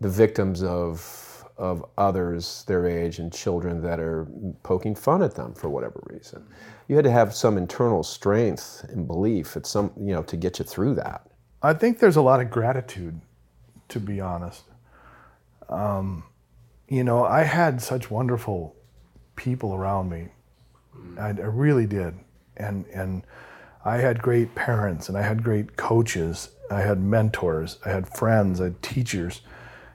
the 0.00 0.08
victims 0.08 0.62
of 0.62 1.24
of 1.56 1.84
others 1.98 2.62
their 2.68 2.86
age 2.86 3.18
and 3.18 3.32
children 3.32 3.82
that 3.82 3.98
are 3.98 4.28
poking 4.62 4.94
fun 4.94 5.22
at 5.22 5.34
them 5.34 5.52
for 5.54 5.68
whatever 5.68 6.00
reason. 6.06 6.46
You 6.86 6.94
had 6.94 7.04
to 7.04 7.10
have 7.10 7.34
some 7.34 7.58
internal 7.58 8.04
strength 8.04 8.86
and 8.90 9.08
belief 9.08 9.56
at 9.56 9.66
some, 9.66 9.90
you 9.98 10.14
know, 10.14 10.22
to 10.22 10.36
get 10.36 10.60
you 10.60 10.64
through 10.64 10.94
that. 10.94 11.27
I 11.62 11.74
think 11.74 11.98
there's 11.98 12.16
a 12.16 12.22
lot 12.22 12.40
of 12.40 12.50
gratitude, 12.50 13.20
to 13.88 14.00
be 14.00 14.20
honest. 14.20 14.64
Um, 15.68 16.24
you 16.88 17.04
know, 17.04 17.24
I 17.24 17.42
had 17.42 17.82
such 17.82 18.10
wonderful 18.10 18.76
people 19.36 19.74
around 19.74 20.10
me. 20.10 20.28
I, 21.18 21.28
I 21.28 21.32
really 21.32 21.86
did, 21.86 22.14
and 22.56 22.86
and 22.86 23.24
I 23.84 23.98
had 23.98 24.22
great 24.22 24.54
parents, 24.54 25.08
and 25.08 25.18
I 25.18 25.22
had 25.22 25.42
great 25.42 25.76
coaches. 25.76 26.50
I 26.70 26.80
had 26.80 27.00
mentors. 27.00 27.78
I 27.84 27.90
had 27.90 28.08
friends. 28.08 28.60
I 28.60 28.64
had 28.64 28.82
teachers. 28.82 29.40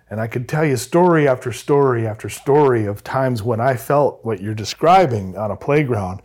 And 0.10 0.22
I 0.22 0.28
could 0.28 0.48
tell 0.48 0.66
you 0.66 0.78
story 0.78 1.28
after 1.28 1.52
story 1.52 2.06
after 2.06 2.30
story 2.30 2.86
of 2.86 3.04
times 3.04 3.42
when 3.42 3.60
I 3.60 3.76
felt 3.76 4.24
what 4.24 4.42
you're 4.42 4.54
describing 4.54 5.38
on 5.38 5.50
a 5.50 5.56
playground. 5.56 6.22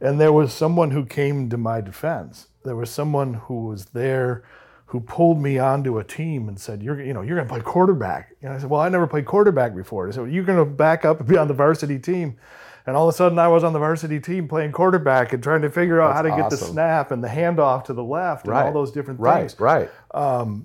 And 0.00 0.20
there 0.20 0.32
was 0.32 0.52
someone 0.52 0.92
who 0.92 1.04
came 1.04 1.50
to 1.50 1.58
my 1.58 1.80
defense. 1.80 2.48
There 2.64 2.76
was 2.76 2.90
someone 2.90 3.34
who 3.34 3.66
was 3.66 3.86
there 3.86 4.44
who 4.88 5.00
pulled 5.00 5.38
me 5.38 5.58
onto 5.58 5.98
a 5.98 6.04
team 6.04 6.48
and 6.48 6.58
said, 6.58 6.82
"You're, 6.82 7.00
you 7.00 7.12
know, 7.12 7.20
you're 7.20 7.36
going 7.36 7.46
to 7.46 7.52
play 7.52 7.60
quarterback." 7.60 8.34
And 8.42 8.52
I 8.52 8.58
said, 8.58 8.70
"Well, 8.70 8.80
I 8.80 8.88
never 8.88 9.06
played 9.06 9.26
quarterback 9.26 9.74
before." 9.76 10.10
Well, 10.16 10.26
"You're 10.26 10.44
going 10.44 10.58
to 10.58 10.64
back 10.64 11.04
up 11.04 11.20
and 11.20 11.28
be 11.28 11.36
on 11.36 11.46
the 11.46 11.54
varsity 11.54 11.98
team." 11.98 12.38
And 12.86 12.96
all 12.96 13.06
of 13.06 13.14
a 13.14 13.16
sudden, 13.16 13.38
I 13.38 13.48
was 13.48 13.64
on 13.64 13.74
the 13.74 13.78
varsity 13.78 14.18
team 14.18 14.48
playing 14.48 14.72
quarterback 14.72 15.34
and 15.34 15.42
trying 15.42 15.60
to 15.60 15.68
figure 15.68 16.00
out 16.00 16.14
That's 16.14 16.28
how 16.30 16.36
to 16.36 16.42
get 16.42 16.50
the 16.50 16.56
snap 16.56 17.10
and 17.10 17.22
the 17.22 17.28
handoff 17.28 17.84
to 17.84 17.92
the 17.92 18.02
left 18.02 18.46
and 18.46 18.54
all 18.54 18.72
those 18.72 18.90
different 18.90 19.20
things. 19.20 19.60
right. 19.60 19.90
Right, 20.14 20.58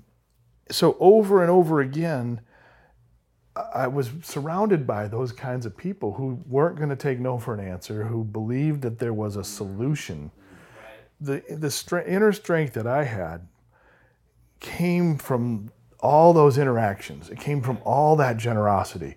So 0.70 0.96
over 0.98 1.42
and 1.42 1.50
over 1.50 1.80
again, 1.82 2.40
I 3.74 3.88
was 3.88 4.10
surrounded 4.22 4.86
by 4.86 5.06
those 5.06 5.32
kinds 5.32 5.66
of 5.66 5.76
people 5.76 6.14
who 6.14 6.42
weren't 6.46 6.76
going 6.76 6.88
to 6.88 6.96
take 6.96 7.20
no 7.20 7.38
for 7.38 7.52
an 7.52 7.60
answer, 7.60 8.04
who 8.04 8.24
believed 8.24 8.80
that 8.82 8.98
there 8.98 9.12
was 9.12 9.36
a 9.36 9.44
solution. 9.44 10.30
The 11.20 11.42
the 11.50 11.68
stre- 11.68 12.08
inner 12.08 12.32
strength 12.32 12.72
that 12.72 12.86
I 12.86 13.04
had 13.04 13.48
came 14.60 15.16
from 15.18 15.70
all 16.00 16.32
those 16.32 16.58
interactions. 16.58 17.30
It 17.30 17.40
came 17.40 17.62
from 17.62 17.78
all 17.84 18.16
that 18.16 18.36
generosity. 18.36 19.16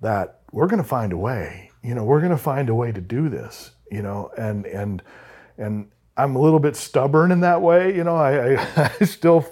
That 0.00 0.40
we're 0.52 0.66
going 0.68 0.82
to 0.82 0.88
find 0.88 1.12
a 1.12 1.16
way. 1.16 1.70
You 1.82 1.94
know, 1.94 2.04
we're 2.04 2.20
going 2.20 2.30
to 2.32 2.36
find 2.36 2.68
a 2.68 2.74
way 2.74 2.92
to 2.92 3.00
do 3.00 3.28
this. 3.28 3.72
You 3.90 4.02
know, 4.02 4.30
and 4.36 4.66
and 4.66 5.02
and 5.56 5.88
I'm 6.16 6.34
a 6.36 6.40
little 6.40 6.58
bit 6.58 6.74
stubborn 6.76 7.30
in 7.32 7.40
that 7.40 7.62
way. 7.62 7.94
You 7.96 8.04
know, 8.04 8.16
I, 8.16 8.54
I, 8.56 8.92
I 9.00 9.04
still 9.04 9.46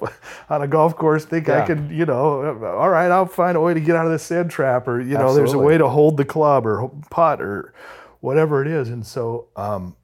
on 0.51 0.63
a 0.63 0.69
golf 0.69 0.97
course 0.97 1.25
think 1.25 1.49
I 1.49 1.59
Yeah. 1.59 1.67
could, 1.67 1.91
you 1.91 2.05
know, 2.05 2.45
all 2.77 2.91
right, 2.91 3.11
I'll 3.11 3.27
find 3.27 3.57
a 3.57 3.61
way 3.61 3.73
to 3.73 3.81
get 3.81 3.95
out 3.97 4.05
of 4.05 4.13
this 4.13 4.25
sand 4.25 4.51
trap, 4.51 4.87
or 4.89 5.01
you 5.01 5.17
know, 5.17 5.33
there's 5.35 5.53
a 5.53 5.59
way 5.59 5.79
to 5.79 5.89
hold 5.89 6.17
the 6.17 6.25
club 6.25 6.67
or 6.67 6.91
putt 7.11 7.41
or 7.41 7.73
whatever 8.21 8.63
it 8.63 8.69
is. 8.69 8.89
And 8.91 9.07
so, 9.07 9.49
um, 9.57 9.97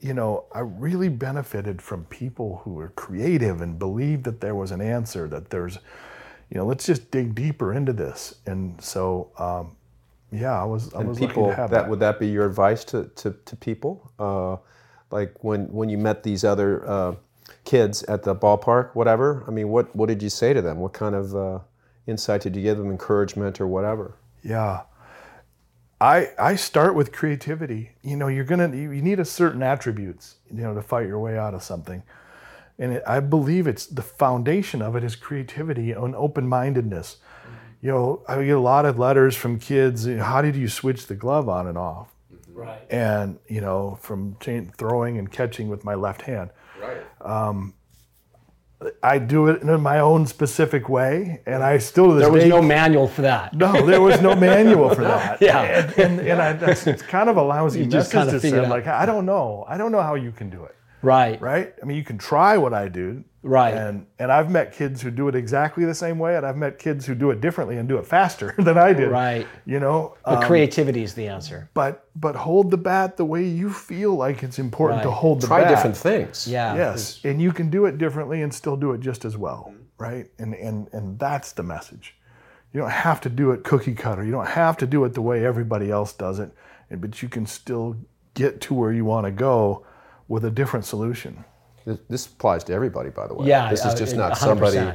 you 0.00 0.14
know, 0.14 0.44
I 0.52 0.60
really 0.60 1.08
benefited 1.08 1.82
from 1.82 2.04
people 2.06 2.62
who 2.64 2.72
were 2.72 2.88
creative 2.90 3.60
and 3.60 3.78
believed 3.78 4.24
that 4.24 4.40
there 4.40 4.54
was 4.54 4.70
an 4.70 4.80
answer, 4.80 5.28
that 5.28 5.50
there's, 5.50 5.78
you 6.50 6.58
know, 6.58 6.66
let's 6.66 6.86
just 6.86 7.10
dig 7.10 7.34
deeper 7.34 7.72
into 7.74 7.92
this. 7.92 8.36
And 8.46 8.80
so, 8.82 9.30
um, 9.38 9.76
yeah, 10.32 10.60
I 10.60 10.64
was, 10.64 10.94
I 10.94 11.00
and 11.00 11.08
was 11.08 11.18
people 11.18 11.44
lucky 11.44 11.56
to 11.56 11.62
have 11.62 11.70
that, 11.70 11.82
that. 11.82 11.90
would 11.90 12.00
that 12.00 12.18
be 12.20 12.28
your 12.28 12.46
advice 12.46 12.84
to 12.86 13.04
to, 13.16 13.34
to 13.44 13.56
people 13.56 14.12
uh, 14.18 14.56
like 15.10 15.42
when 15.44 15.66
when 15.72 15.88
you 15.88 15.98
met 15.98 16.22
these 16.22 16.44
other 16.44 16.88
uh, 16.88 17.14
kids 17.64 18.02
at 18.04 18.22
the 18.22 18.34
ballpark 18.34 18.94
whatever 18.94 19.44
i 19.48 19.50
mean 19.50 19.68
what 19.68 19.94
what 19.96 20.08
did 20.08 20.22
you 20.22 20.30
say 20.30 20.52
to 20.54 20.62
them 20.62 20.78
what 20.78 20.92
kind 20.92 21.14
of 21.14 21.34
uh, 21.36 21.58
insight 22.06 22.40
did 22.40 22.56
you 22.56 22.62
give 22.62 22.78
them 22.78 22.90
encouragement 22.90 23.60
or 23.60 23.66
whatever 23.66 24.16
Yeah. 24.42 24.82
I 26.00 26.30
I 26.38 26.56
start 26.56 26.94
with 26.94 27.12
creativity. 27.12 27.92
You 28.02 28.16
know, 28.16 28.28
you're 28.28 28.44
gonna 28.44 28.74
you 28.74 28.90
you 28.90 29.02
need 29.02 29.20
a 29.20 29.24
certain 29.24 29.62
attributes, 29.62 30.36
you 30.50 30.62
know, 30.62 30.74
to 30.74 30.82
fight 30.82 31.06
your 31.06 31.18
way 31.18 31.38
out 31.38 31.54
of 31.54 31.62
something. 31.62 32.02
And 32.78 32.94
it, 32.94 33.02
I 33.06 33.20
believe 33.20 33.66
it's 33.66 33.84
the 33.84 34.02
foundation 34.02 34.80
of 34.80 34.96
it 34.96 35.04
is 35.04 35.14
creativity 35.14 35.92
and 35.92 36.16
open-mindedness. 36.16 37.16
Mm-hmm. 37.16 37.86
You 37.86 37.92
know, 37.92 38.22
I 38.26 38.42
get 38.42 38.56
a 38.56 38.60
lot 38.60 38.86
of 38.86 38.98
letters 38.98 39.36
from 39.36 39.58
kids. 39.58 40.06
you 40.06 40.16
know, 40.16 40.24
How 40.24 40.40
did 40.40 40.56
you 40.56 40.66
switch 40.66 41.06
the 41.06 41.14
glove 41.14 41.46
on 41.48 41.66
and 41.66 41.76
off? 41.76 42.08
Right. 42.48 42.80
And 42.90 43.38
you 43.48 43.60
know, 43.60 43.98
from 44.00 44.36
throwing 44.76 45.18
and 45.18 45.30
catching 45.30 45.68
with 45.68 45.84
my 45.84 45.94
left 45.94 46.22
hand. 46.22 46.50
right 46.80 47.02
um, 47.20 47.74
I 49.02 49.18
do 49.18 49.48
it 49.48 49.60
in 49.62 49.80
my 49.82 50.00
own 50.00 50.26
specific 50.26 50.88
way, 50.88 51.42
and 51.44 51.62
I 51.62 51.76
still 51.78 52.08
to 52.08 52.14
this 52.14 52.22
There 52.22 52.32
was 52.32 52.44
day 52.44 52.48
no 52.48 52.62
manual 52.62 53.08
for 53.08 53.22
that. 53.22 53.52
No, 53.54 53.84
there 53.84 54.00
was 54.00 54.22
no 54.22 54.34
manual 54.34 54.94
for 54.94 55.02
that. 55.12 55.40
Yeah. 55.42 55.60
and 55.62 55.98
and, 55.98 56.20
and 56.20 56.40
I, 56.40 56.52
that's 56.54 56.86
it's 56.86 57.02
kind 57.02 57.28
of 57.28 57.36
a 57.36 57.42
lousy 57.42 57.80
You 57.80 57.86
just 57.86 58.12
message 58.14 58.18
kinda 58.28 58.32
to 58.32 58.40
figure 58.40 58.58
send. 58.60 58.70
Like 58.70 58.86
I 58.86 59.04
don't 59.04 59.26
know, 59.26 59.66
I 59.68 59.76
don't 59.76 59.92
know 59.92 60.00
how 60.02 60.14
you 60.14 60.32
can 60.32 60.48
do 60.48 60.64
it, 60.64 60.74
Right. 61.02 61.38
right? 61.42 61.74
I 61.82 61.84
mean, 61.84 61.98
you 61.98 62.04
can 62.04 62.16
try 62.16 62.56
what 62.56 62.72
I 62.72 62.88
do, 62.88 63.22
Right. 63.42 63.72
And 63.74 64.06
and 64.18 64.30
I've 64.30 64.50
met 64.50 64.72
kids 64.74 65.00
who 65.00 65.10
do 65.10 65.26
it 65.28 65.34
exactly 65.34 65.86
the 65.86 65.94
same 65.94 66.18
way, 66.18 66.36
and 66.36 66.44
I've 66.44 66.58
met 66.58 66.78
kids 66.78 67.06
who 67.06 67.14
do 67.14 67.30
it 67.30 67.40
differently 67.40 67.78
and 67.78 67.88
do 67.88 67.96
it 67.96 68.06
faster 68.06 68.54
than 68.58 68.76
I 68.76 68.92
did. 68.92 69.10
Right. 69.10 69.46
You 69.64 69.80
know, 69.80 70.16
But 70.24 70.38
um, 70.38 70.42
creativity 70.44 71.02
is 71.02 71.14
the 71.14 71.26
answer. 71.28 71.70
but 71.72 72.06
but 72.14 72.36
hold 72.36 72.70
the 72.70 72.76
bat 72.76 73.16
the 73.16 73.24
way 73.24 73.42
you 73.44 73.70
feel 73.72 74.14
like 74.14 74.42
it's 74.42 74.58
important 74.58 75.02
to 75.04 75.10
hold 75.10 75.40
the 75.40 75.46
try 75.46 75.60
bat. 75.60 75.68
Try 75.68 75.74
different 75.74 75.96
things 75.96 76.46
Yeah. 76.46 76.74
Yes, 76.74 77.20
and 77.24 77.40
you 77.40 77.52
can 77.52 77.70
do 77.70 77.86
it 77.86 77.96
differently 77.96 78.42
and 78.42 78.52
still 78.52 78.76
do 78.76 78.92
it 78.92 79.00
just 79.00 79.24
as 79.24 79.36
well, 79.38 79.72
right? 79.96 80.30
And 80.38 80.54
and 80.54 80.88
and 80.92 81.18
that's 81.18 81.52
the 81.52 81.62
message. 81.62 82.16
You 82.74 82.80
don't 82.80 82.90
have 82.90 83.20
to 83.22 83.28
do 83.30 83.52
it 83.52 83.64
cookie 83.64 83.94
cutter. 83.94 84.22
You 84.22 84.32
don't 84.32 84.48
have 84.48 84.76
to 84.76 84.86
do 84.86 85.02
it 85.04 85.14
the 85.14 85.22
way 85.22 85.44
everybody 85.46 85.90
else 85.90 86.12
does 86.12 86.38
it, 86.38 86.50
and- 86.90 87.00
but 87.00 87.22
you 87.22 87.28
can 87.30 87.46
still 87.46 87.96
get 88.34 88.60
to 88.60 88.74
where 88.74 88.92
you 88.92 89.04
want 89.06 89.24
to 89.26 89.32
go 89.32 89.84
with 90.28 90.44
a 90.44 90.50
different 90.50 90.84
solution. 90.84 91.44
This, 91.84 91.98
this 92.08 92.26
applies 92.26 92.64
to 92.64 92.72
everybody, 92.72 93.10
by 93.10 93.26
the 93.26 93.34
way. 93.34 93.46
Yeah, 93.48 93.70
this 93.70 93.80
is 93.80 93.94
uh, 93.94 93.96
just 93.96 94.14
it- 94.14 94.16
not 94.18 94.32
100%. 94.32 94.36
somebody 94.38 94.92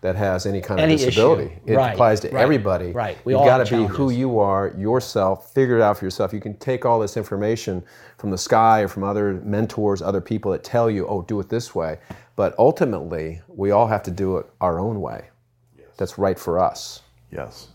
that 0.00 0.14
has 0.14 0.46
any 0.46 0.60
kind 0.60 0.78
Any 0.78 0.94
of 0.94 1.00
disability. 1.00 1.46
issue. 1.46 1.72
It 1.72 1.74
Right, 1.76 1.92
applies 1.92 2.20
to 2.20 2.28
right, 2.30 2.40
everybody. 2.40 2.92
right. 2.92 3.18
We 3.24 3.32
You've 3.34 3.44
got 3.44 3.66
to 3.66 3.76
be 3.76 3.84
who 3.86 4.10
you 4.10 4.38
are, 4.38 4.72
yourself. 4.78 5.52
Figure 5.52 5.74
it 5.76 5.82
out 5.82 5.98
for 5.98 6.04
yourself. 6.04 6.32
You 6.32 6.40
can 6.40 6.54
take 6.58 6.84
all 6.86 7.00
this 7.00 7.16
information 7.16 7.82
from 8.16 8.30
the 8.30 8.38
sky 8.38 8.82
or 8.82 8.88
from 8.88 9.02
other 9.02 9.34
mentors, 9.44 10.00
other 10.00 10.20
people 10.20 10.52
that 10.52 10.62
tell 10.62 10.88
you, 10.88 11.04
"Oh, 11.08 11.22
do 11.22 11.40
it 11.40 11.48
this 11.48 11.74
way." 11.74 11.98
But 12.36 12.54
ultimately, 12.58 13.42
we 13.48 13.72
all 13.72 13.88
have 13.88 14.04
to 14.04 14.12
do 14.12 14.36
it 14.36 14.46
our 14.60 14.78
own 14.78 15.00
way. 15.00 15.30
Yes. 15.76 15.88
That's 15.96 16.16
right 16.16 16.38
for 16.38 16.60
us. 16.60 17.02
Yes, 17.32 17.66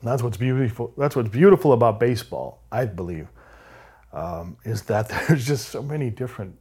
and 0.00 0.08
that's 0.08 0.22
what's 0.22 0.36
beautiful. 0.36 0.94
That's 0.96 1.16
what's 1.16 1.30
beautiful 1.30 1.72
about 1.72 1.98
baseball, 1.98 2.62
I 2.70 2.84
believe, 2.84 3.26
um, 4.12 4.56
is 4.64 4.82
that 4.82 5.08
there's 5.28 5.44
just 5.44 5.70
so 5.70 5.82
many 5.82 6.10
different 6.10 6.54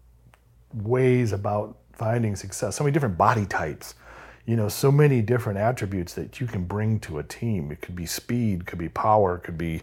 ways 0.75 1.31
about 1.31 1.77
finding 1.93 2.35
success. 2.35 2.75
So 2.75 2.83
many 2.83 2.93
different 2.93 3.17
body 3.17 3.45
types. 3.45 3.95
You 4.45 4.55
know, 4.55 4.69
so 4.69 4.91
many 4.91 5.21
different 5.21 5.57
attributes 5.57 6.13
that 6.13 6.39
you 6.39 6.45
can 6.45 6.65
bring 6.65 6.99
to 7.01 7.17
a 7.17 7.23
team. 7.23 7.71
It 7.71 7.81
could 7.81 7.95
be 7.95 8.05
speed, 8.05 8.67
could 8.67 8.77
be 8.77 8.89
power, 8.89 9.39
could 9.39 9.57
be, 9.57 9.81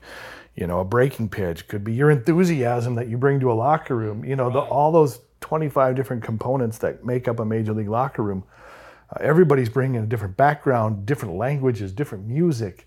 you 0.55 0.69
know, 0.69 0.79
a 0.79 0.85
breaking 0.85 1.31
pitch, 1.31 1.67
could 1.67 1.83
be 1.83 1.93
your 1.93 2.13
enthusiasm 2.13 2.95
that 2.95 3.09
you 3.09 3.19
bring 3.19 3.41
to 3.41 3.51
a 3.51 3.55
locker 3.55 3.97
room. 3.97 4.25
You 4.25 4.37
know, 4.37 4.51
the, 4.51 4.61
all 4.61 4.93
those 4.93 5.21
25 5.41 5.97
different 5.97 6.23
components 6.23 6.79
that 6.79 7.05
make 7.05 7.27
up 7.27 7.41
a 7.41 7.45
major 7.45 7.73
league 7.73 7.89
locker 7.89 8.23
room. 8.23 8.45
Uh, 9.11 9.19
everybody's 9.21 9.69
bringing 9.69 10.01
a 10.01 10.07
different 10.07 10.37
background, 10.37 11.07
different 11.07 11.35
languages, 11.35 11.93
different 11.93 12.27
music. 12.27 12.87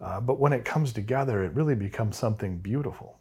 Uh, 0.00 0.20
but 0.20 0.38
when 0.38 0.52
it 0.52 0.64
comes 0.64 0.92
together, 0.92 1.42
it 1.44 1.52
really 1.52 1.74
becomes 1.74 2.16
something 2.16 2.58
beautiful. 2.58 3.17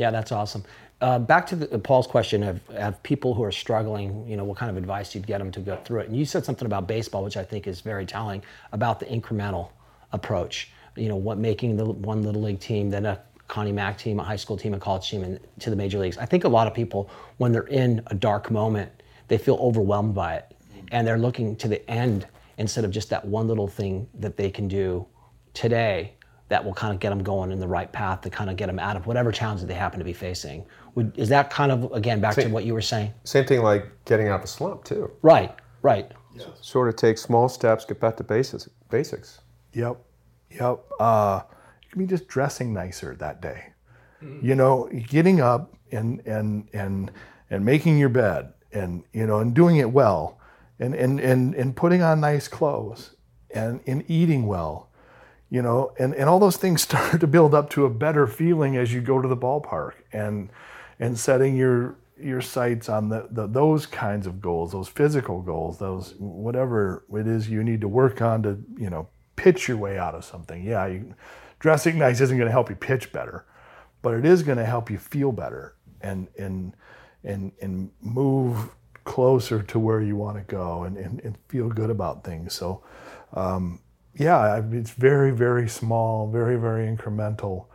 Yeah, 0.00 0.10
that's 0.10 0.32
awesome. 0.32 0.64
Uh, 1.02 1.18
back 1.18 1.46
to 1.48 1.56
the, 1.56 1.78
Paul's 1.78 2.06
question 2.06 2.42
of, 2.42 2.66
of 2.70 3.02
people 3.02 3.34
who 3.34 3.44
are 3.44 3.52
struggling, 3.52 4.26
you 4.26 4.34
know, 4.34 4.44
what 4.44 4.56
kind 4.56 4.70
of 4.70 4.78
advice 4.78 5.14
you'd 5.14 5.26
get 5.26 5.40
them 5.40 5.50
to 5.50 5.60
go 5.60 5.76
through 5.84 6.00
it. 6.00 6.08
And 6.08 6.16
you 6.16 6.24
said 6.24 6.42
something 6.42 6.64
about 6.64 6.88
baseball, 6.88 7.22
which 7.22 7.36
I 7.36 7.44
think 7.44 7.66
is 7.66 7.82
very 7.82 8.06
telling 8.06 8.42
about 8.72 8.98
the 8.98 9.04
incremental 9.04 9.72
approach. 10.12 10.70
You 10.96 11.10
know, 11.10 11.16
what 11.16 11.36
making 11.36 11.76
the 11.76 11.84
one 11.84 12.22
little 12.22 12.40
league 12.40 12.60
team, 12.60 12.88
then 12.88 13.04
a 13.04 13.20
Connie 13.46 13.72
Mack 13.72 13.98
team, 13.98 14.18
a 14.20 14.22
high 14.22 14.36
school 14.36 14.56
team, 14.56 14.72
a 14.72 14.78
college 14.78 15.10
team, 15.10 15.22
and 15.22 15.38
to 15.58 15.68
the 15.68 15.76
major 15.76 15.98
leagues. 15.98 16.16
I 16.16 16.24
think 16.24 16.44
a 16.44 16.48
lot 16.48 16.66
of 16.66 16.72
people, 16.72 17.10
when 17.36 17.52
they're 17.52 17.64
in 17.64 18.02
a 18.06 18.14
dark 18.14 18.50
moment, 18.50 18.90
they 19.28 19.36
feel 19.36 19.56
overwhelmed 19.60 20.14
by 20.14 20.36
it, 20.36 20.56
and 20.92 21.06
they're 21.06 21.18
looking 21.18 21.56
to 21.56 21.68
the 21.68 21.90
end 21.90 22.26
instead 22.56 22.86
of 22.86 22.90
just 22.90 23.10
that 23.10 23.22
one 23.26 23.48
little 23.48 23.68
thing 23.68 24.08
that 24.14 24.38
they 24.38 24.48
can 24.48 24.66
do 24.66 25.06
today 25.52 26.14
that 26.50 26.64
will 26.64 26.74
kind 26.74 26.92
of 26.92 26.98
get 27.00 27.10
them 27.10 27.22
going 27.22 27.52
in 27.52 27.60
the 27.60 27.68
right 27.68 27.90
path 27.90 28.20
to 28.22 28.28
kind 28.28 28.50
of 28.50 28.56
get 28.56 28.66
them 28.66 28.78
out 28.78 28.96
of 28.96 29.06
whatever 29.06 29.30
challenge 29.30 29.60
that 29.60 29.68
they 29.68 29.74
happen 29.74 30.00
to 30.00 30.04
be 30.04 30.12
facing. 30.12 30.66
Would, 30.96 31.16
is 31.16 31.28
that 31.28 31.48
kind 31.48 31.72
of 31.72 31.90
again 31.92 32.20
back 32.20 32.34
to 32.34 32.48
what 32.48 32.64
you 32.64 32.74
were 32.74 32.82
saying? 32.82 33.14
Same 33.24 33.46
thing 33.46 33.62
like 33.62 33.86
getting 34.04 34.28
out 34.28 34.40
of 34.40 34.44
a 34.44 34.48
slump 34.48 34.84
too. 34.84 35.10
Right, 35.22 35.54
right. 35.82 36.10
Sort 36.60 36.88
of 36.88 36.96
take 36.96 37.18
small 37.18 37.48
steps, 37.48 37.84
get 37.84 38.00
back 38.00 38.16
to 38.16 38.24
basics. 38.24 38.68
Basics. 38.90 39.40
Yep, 39.74 39.96
yep. 40.50 40.80
Uh, 40.98 41.42
it 41.82 41.90
can 41.90 41.98
be 41.98 42.06
just 42.06 42.26
dressing 42.28 42.72
nicer 42.72 43.14
that 43.16 43.40
day. 43.40 43.66
You 44.42 44.54
know, 44.54 44.90
getting 45.08 45.40
up 45.40 45.74
and 45.92 46.20
and 46.26 46.68
and 46.74 47.10
and 47.48 47.64
making 47.64 47.98
your 47.98 48.10
bed, 48.10 48.52
and 48.72 49.02
you 49.14 49.26
know, 49.26 49.38
and 49.38 49.54
doing 49.54 49.76
it 49.76 49.90
well, 49.90 50.38
and 50.78 50.94
and 50.94 51.20
and 51.20 51.54
and 51.54 51.74
putting 51.74 52.02
on 52.02 52.20
nice 52.20 52.46
clothes, 52.48 53.16
and 53.54 53.80
and 53.86 54.04
eating 54.08 54.46
well, 54.46 54.89
you 55.50 55.62
know, 55.62 55.92
and 55.98 56.14
and 56.14 56.28
all 56.28 56.38
those 56.38 56.56
things 56.56 56.82
start 56.90 57.20
to 57.20 57.26
build 57.26 57.54
up 57.54 57.70
to 57.70 57.84
a 57.84 57.90
better 57.90 58.26
feeling 58.26 58.76
as 58.76 58.92
you 58.92 59.00
go 59.00 59.20
to 59.20 59.28
the 59.28 59.36
ballpark, 59.36 59.94
and 60.12 60.50
and 60.98 61.18
setting 61.18 61.56
your 61.56 61.96
your 62.18 62.40
sights 62.40 62.88
on 62.88 63.08
the, 63.08 63.28
the 63.30 63.46
those 63.46 63.86
kinds 63.86 64.26
of 64.26 64.40
goals, 64.40 64.72
those 64.72 64.88
physical 64.88 65.42
goals, 65.42 65.78
those 65.78 66.14
whatever 66.18 67.04
it 67.14 67.26
is 67.26 67.48
you 67.48 67.64
need 67.64 67.80
to 67.80 67.88
work 67.88 68.22
on 68.22 68.42
to 68.42 68.62
you 68.76 68.90
know 68.90 69.08
pitch 69.36 69.68
your 69.68 69.76
way 69.76 69.98
out 69.98 70.14
of 70.14 70.24
something. 70.24 70.64
Yeah, 70.64 70.86
you, 70.86 71.14
dressing 71.58 71.98
nice 71.98 72.20
isn't 72.20 72.36
going 72.36 72.48
to 72.48 72.52
help 72.52 72.70
you 72.70 72.76
pitch 72.76 73.12
better, 73.12 73.46
but 74.02 74.14
it 74.14 74.24
is 74.24 74.42
going 74.42 74.58
to 74.58 74.64
help 74.64 74.90
you 74.90 74.98
feel 74.98 75.32
better 75.32 75.76
and 76.00 76.28
and 76.38 76.74
and 77.24 77.52
and 77.60 77.90
move 78.00 78.70
closer 79.04 79.62
to 79.62 79.78
where 79.78 80.00
you 80.00 80.14
want 80.14 80.36
to 80.36 80.42
go 80.42 80.84
and, 80.84 80.96
and, 80.96 81.20
and 81.24 81.36
feel 81.48 81.68
good 81.68 81.90
about 81.90 82.22
things. 82.22 82.54
So, 82.54 82.84
um, 83.32 83.80
yeah, 84.14 84.62
it's 84.72 84.90
very 84.90 85.30
very 85.30 85.68
small, 85.68 86.30
very 86.30 86.56
very 86.56 86.86
incremental. 86.86 87.66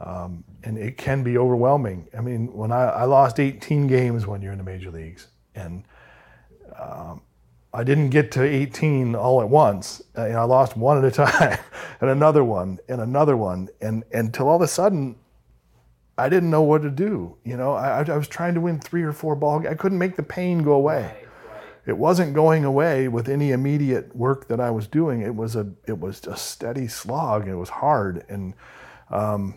Um, 0.00 0.44
and 0.62 0.78
it 0.78 0.96
can 0.96 1.22
be 1.22 1.36
overwhelming. 1.36 2.08
I 2.16 2.22
mean, 2.22 2.50
when 2.54 2.72
I, 2.72 2.84
I, 2.84 3.04
lost 3.04 3.38
18 3.38 3.86
games 3.86 4.26
when 4.26 4.40
you're 4.40 4.52
in 4.52 4.56
the 4.56 4.64
major 4.64 4.90
leagues, 4.90 5.26
and 5.54 5.84
um, 6.78 7.20
I 7.74 7.84
didn't 7.84 8.08
get 8.08 8.32
to 8.32 8.42
18 8.42 9.14
all 9.14 9.42
at 9.42 9.48
once. 9.50 10.02
Know, 10.16 10.22
I 10.22 10.44
lost 10.44 10.74
one 10.74 10.98
at 10.98 11.04
a 11.04 11.10
time, 11.26 11.58
and 12.00 12.08
another 12.08 12.42
one, 12.44 12.78
and 12.88 13.00
another 13.00 13.36
one, 13.36 13.68
and 13.82 14.04
until 14.12 14.48
all 14.48 14.56
of 14.56 14.62
a 14.62 14.68
sudden, 14.68 15.16
I 16.16 16.28
didn't 16.28 16.50
know 16.50 16.62
what 16.62 16.82
to 16.82 16.90
do. 16.90 17.36
You 17.44 17.56
know, 17.56 17.72
I, 17.72 18.02
I 18.02 18.16
was 18.16 18.28
trying 18.28 18.54
to 18.54 18.60
win 18.60 18.78
three 18.78 19.02
or 19.02 19.12
four 19.12 19.36
ball. 19.36 19.66
I 19.66 19.74
couldn't 19.74 19.98
make 19.98 20.16
the 20.16 20.22
pain 20.22 20.62
go 20.62 20.72
away. 20.72 21.02
Right. 21.02 21.29
It 21.86 21.96
wasn't 21.96 22.34
going 22.34 22.64
away 22.64 23.08
with 23.08 23.28
any 23.28 23.52
immediate 23.52 24.14
work 24.14 24.48
that 24.48 24.60
I 24.60 24.70
was 24.70 24.86
doing. 24.86 25.22
It 25.22 25.34
was 25.34 25.56
a 25.56 25.72
it 25.86 25.98
was 25.98 26.26
a 26.26 26.36
steady 26.36 26.88
slog. 26.88 27.48
It 27.48 27.56
was 27.56 27.70
hard, 27.70 28.24
and 28.28 28.54
um, 29.10 29.54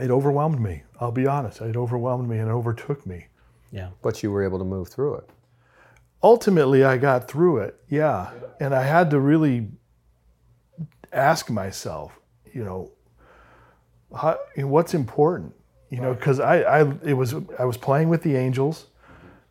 it 0.00 0.10
overwhelmed 0.10 0.60
me. 0.60 0.82
I'll 1.00 1.12
be 1.12 1.26
honest. 1.26 1.60
It 1.60 1.76
overwhelmed 1.76 2.28
me 2.28 2.38
and 2.38 2.50
overtook 2.50 3.06
me. 3.06 3.26
Yeah. 3.72 3.90
But 4.02 4.22
you 4.22 4.30
were 4.30 4.42
able 4.44 4.58
to 4.58 4.64
move 4.64 4.88
through 4.88 5.16
it. 5.16 5.30
Ultimately, 6.22 6.84
I 6.84 6.96
got 6.98 7.28
through 7.28 7.58
it. 7.58 7.80
Yeah. 7.88 8.30
And 8.60 8.74
I 8.74 8.82
had 8.82 9.10
to 9.10 9.20
really 9.20 9.68
ask 11.12 11.50
myself, 11.50 12.18
you 12.52 12.64
know, 12.64 12.90
how, 14.16 14.38
what's 14.56 14.94
important? 14.94 15.54
You 15.90 16.00
know, 16.00 16.14
because 16.14 16.40
I, 16.40 16.60
I, 16.60 16.92
it 17.04 17.14
was, 17.14 17.34
I 17.58 17.64
was 17.64 17.76
playing 17.76 18.08
with 18.08 18.22
the 18.22 18.36
Angels, 18.36 18.86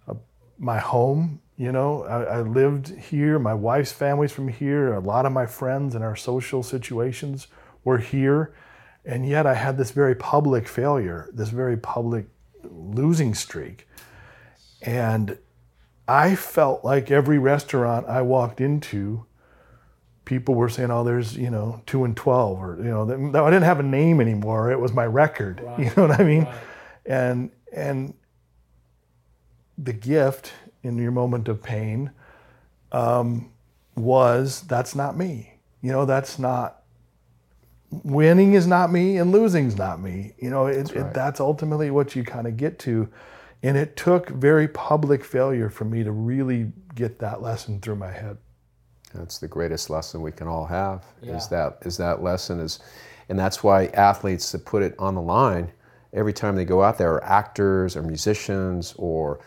uh, 0.08 0.16
my 0.58 0.78
home. 0.78 1.42
You 1.58 1.72
know, 1.72 2.04
I, 2.04 2.24
I 2.24 2.42
lived 2.42 2.96
here. 2.96 3.40
My 3.40 3.54
wife's 3.54 3.92
family's 3.92 4.32
from 4.32 4.48
here. 4.48 4.94
A 4.94 5.00
lot 5.00 5.26
of 5.26 5.32
my 5.32 5.46
friends 5.48 5.96
and 5.96 6.04
our 6.04 6.16
social 6.16 6.64
situations 6.64 7.48
were 7.84 7.98
here 7.98 8.54
and 9.08 9.26
yet 9.26 9.48
I 9.48 9.54
had 9.54 9.78
this 9.78 9.92
very 9.92 10.14
public 10.14 10.68
failure, 10.68 11.30
this 11.34 11.50
very 11.50 11.78
public 11.78 12.26
losing 12.64 13.34
streak. 13.34 13.88
And 14.82 15.38
I 16.10 16.36
felt 16.36 16.84
like 16.84 17.10
every 17.10 17.40
restaurant 17.40 18.06
I 18.08 18.22
walked 18.22 18.60
into, 18.60 19.26
people 20.26 20.56
were 20.56 20.68
saying, 20.68 20.92
"Oh, 20.92 21.06
there's 21.06 21.38
you 21.38 21.50
know 21.50 21.82
two 21.86 22.04
and 22.04 22.18
12, 22.18 22.60
or 22.60 22.76
you 22.78 22.90
know, 22.90 23.46
I 23.46 23.50
didn't 23.50 23.64
have 23.64 23.80
a 23.80 23.84
name 23.84 24.20
anymore. 24.20 24.72
It 24.72 24.80
was 24.80 24.94
my 24.94 25.06
record. 25.06 25.62
Right. 25.66 25.80
You 25.80 25.92
know 25.96 26.08
what 26.08 26.20
I 26.20 26.24
mean? 26.24 26.44
Right. 26.44 26.56
And 27.06 27.52
and 27.72 28.14
the 29.78 29.94
gift 29.94 30.52
in 30.88 30.98
your 30.98 31.12
moment 31.12 31.48
of 31.48 31.62
pain 31.62 32.12
um, 32.92 33.52
was 33.96 34.62
that's 34.62 34.96
not 34.96 35.18
me. 35.18 35.54
You 35.82 35.92
know, 35.92 36.06
that's 36.06 36.40
not 36.40 36.84
winning 37.92 38.54
is 38.54 38.68
not 38.68 38.92
me 38.92 39.18
and 39.18 39.32
losing 39.32 39.68
is 39.68 39.78
not 39.78 40.02
me. 40.02 40.34
You 40.40 40.50
know, 40.50 40.68
it, 40.68 40.76
that's, 40.76 40.94
right. 40.94 41.06
it, 41.06 41.14
that's 41.14 41.40
ultimately 41.40 41.92
what 41.92 42.16
you 42.16 42.24
kind 42.24 42.48
of 42.48 42.58
get 42.58 42.80
to. 42.80 43.10
And 43.64 43.78
it 43.78 43.96
took 43.96 44.30
very 44.30 44.68
public 44.68 45.24
failure 45.24 45.70
for 45.70 45.86
me 45.86 46.04
to 46.04 46.12
really 46.12 46.72
get 46.96 47.20
that 47.20 47.42
lesson 47.42 47.80
through 47.80 47.96
my 47.96 48.12
head. 48.12 48.38
That's 49.14 49.40
the 49.40 49.48
greatest 49.48 49.90
lesson 49.90 50.22
we 50.22 50.32
can 50.32 50.48
all 50.48 50.66
have. 50.66 51.06
Yeah. 51.22 51.38
Is 51.38 51.48
that 51.50 51.80
is 51.82 51.98
that 51.98 52.22
lesson 52.22 52.60
is, 52.60 52.80
and 53.30 53.40
that's 53.40 53.64
why 53.64 53.88
athletes 53.88 54.52
that 54.52 54.66
put 54.66 54.84
it 54.84 54.96
on 55.00 55.16
the 55.16 55.22
line 55.22 55.72
every 56.14 56.34
time 56.34 56.56
they 56.56 56.66
go 56.66 56.84
out 56.84 56.98
there, 56.98 57.14
are 57.14 57.24
actors 57.24 57.96
or 57.96 58.04
musicians 58.04 58.94
or, 58.98 59.40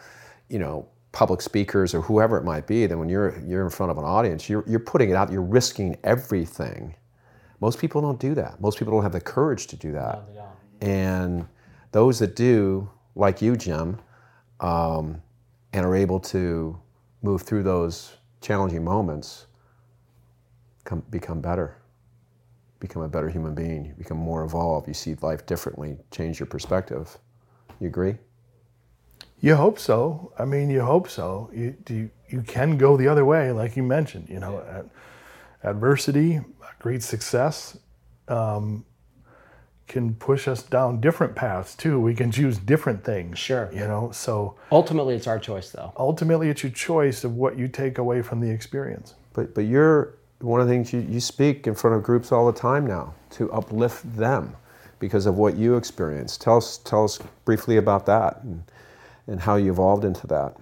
you 0.48 0.58
know, 0.58 0.88
public 1.12 1.42
speakers 1.42 1.94
or 1.94 2.00
whoever 2.02 2.36
it 2.36 2.44
might 2.44 2.66
be. 2.66 2.86
Then 2.86 2.98
when 2.98 3.08
you're 3.08 3.40
you're 3.46 3.64
in 3.64 3.70
front 3.70 3.90
of 3.90 3.98
an 3.98 4.04
audience, 4.04 4.48
you're 4.48 4.64
you're 4.66 4.80
putting 4.80 5.10
it 5.10 5.14
out. 5.14 5.30
You're 5.30 5.42
risking 5.42 5.96
everything 6.04 6.94
most 7.60 7.78
people 7.78 8.00
don't 8.00 8.18
do 8.18 8.34
that. 8.34 8.60
Most 8.60 8.78
people 8.78 8.94
don't 8.94 9.02
have 9.02 9.12
the 9.12 9.20
courage 9.20 9.66
to 9.68 9.76
do 9.76 9.92
that. 9.92 10.22
No, 10.34 10.50
and 10.80 11.46
those 11.92 12.18
that 12.20 12.34
do, 12.34 12.90
like 13.14 13.42
you, 13.42 13.56
Jim, 13.56 13.98
um, 14.60 15.22
and 15.72 15.84
are 15.84 15.94
able 15.94 16.18
to 16.20 16.78
move 17.22 17.42
through 17.42 17.62
those 17.62 18.16
challenging 18.40 18.82
moments, 18.82 19.46
come, 20.84 21.02
become 21.10 21.40
better, 21.40 21.76
become 22.78 23.02
a 23.02 23.08
better 23.08 23.28
human 23.28 23.54
being, 23.54 23.84
you 23.84 23.94
become 23.94 24.16
more 24.16 24.44
evolved, 24.44 24.88
you 24.88 24.94
see 24.94 25.14
life 25.20 25.44
differently, 25.44 25.98
change 26.10 26.40
your 26.40 26.46
perspective. 26.46 27.18
You 27.78 27.88
agree? 27.88 28.16
You 29.40 29.56
hope 29.56 29.78
so. 29.78 30.32
I 30.38 30.44
mean, 30.44 30.70
you 30.70 30.82
hope 30.82 31.08
so. 31.08 31.50
You, 31.52 31.74
you, 31.88 32.10
you 32.28 32.42
can 32.42 32.76
go 32.76 32.96
the 32.96 33.08
other 33.08 33.24
way, 33.24 33.52
like 33.52 33.76
you 33.76 33.82
mentioned. 33.82 34.28
You 34.28 34.40
know, 34.40 34.84
adversity, 35.62 36.40
great 36.78 37.02
success 37.02 37.78
um, 38.28 38.84
can 39.86 40.14
push 40.14 40.46
us 40.46 40.62
down 40.62 41.00
different 41.00 41.34
paths 41.34 41.74
too. 41.74 42.00
We 42.00 42.14
can 42.14 42.30
choose 42.30 42.58
different 42.58 43.04
things. 43.04 43.38
Sure. 43.38 43.68
You 43.72 43.80
know, 43.80 44.10
so 44.12 44.56
ultimately 44.70 45.14
it's 45.14 45.26
our 45.26 45.38
choice 45.38 45.70
though. 45.70 45.92
Ultimately 45.96 46.48
it's 46.48 46.62
your 46.62 46.72
choice 46.72 47.24
of 47.24 47.34
what 47.34 47.58
you 47.58 47.68
take 47.68 47.98
away 47.98 48.22
from 48.22 48.40
the 48.40 48.48
experience. 48.48 49.14
But 49.32 49.54
but 49.54 49.62
you're 49.62 50.14
one 50.40 50.60
of 50.60 50.68
the 50.68 50.72
things 50.72 50.92
you, 50.92 51.00
you 51.00 51.20
speak 51.20 51.66
in 51.66 51.74
front 51.74 51.96
of 51.96 52.02
groups 52.02 52.32
all 52.32 52.46
the 52.46 52.58
time 52.58 52.86
now 52.86 53.14
to 53.30 53.52
uplift 53.52 54.16
them 54.16 54.56
because 55.00 55.26
of 55.26 55.36
what 55.36 55.56
you 55.56 55.76
experienced. 55.76 56.40
Tell 56.40 56.56
us 56.56 56.78
tell 56.78 57.04
us 57.04 57.18
briefly 57.44 57.76
about 57.76 58.06
that 58.06 58.42
and, 58.42 58.62
and 59.30 59.40
how 59.40 59.54
you 59.54 59.70
evolved 59.70 60.04
into 60.04 60.26
that. 60.26 60.56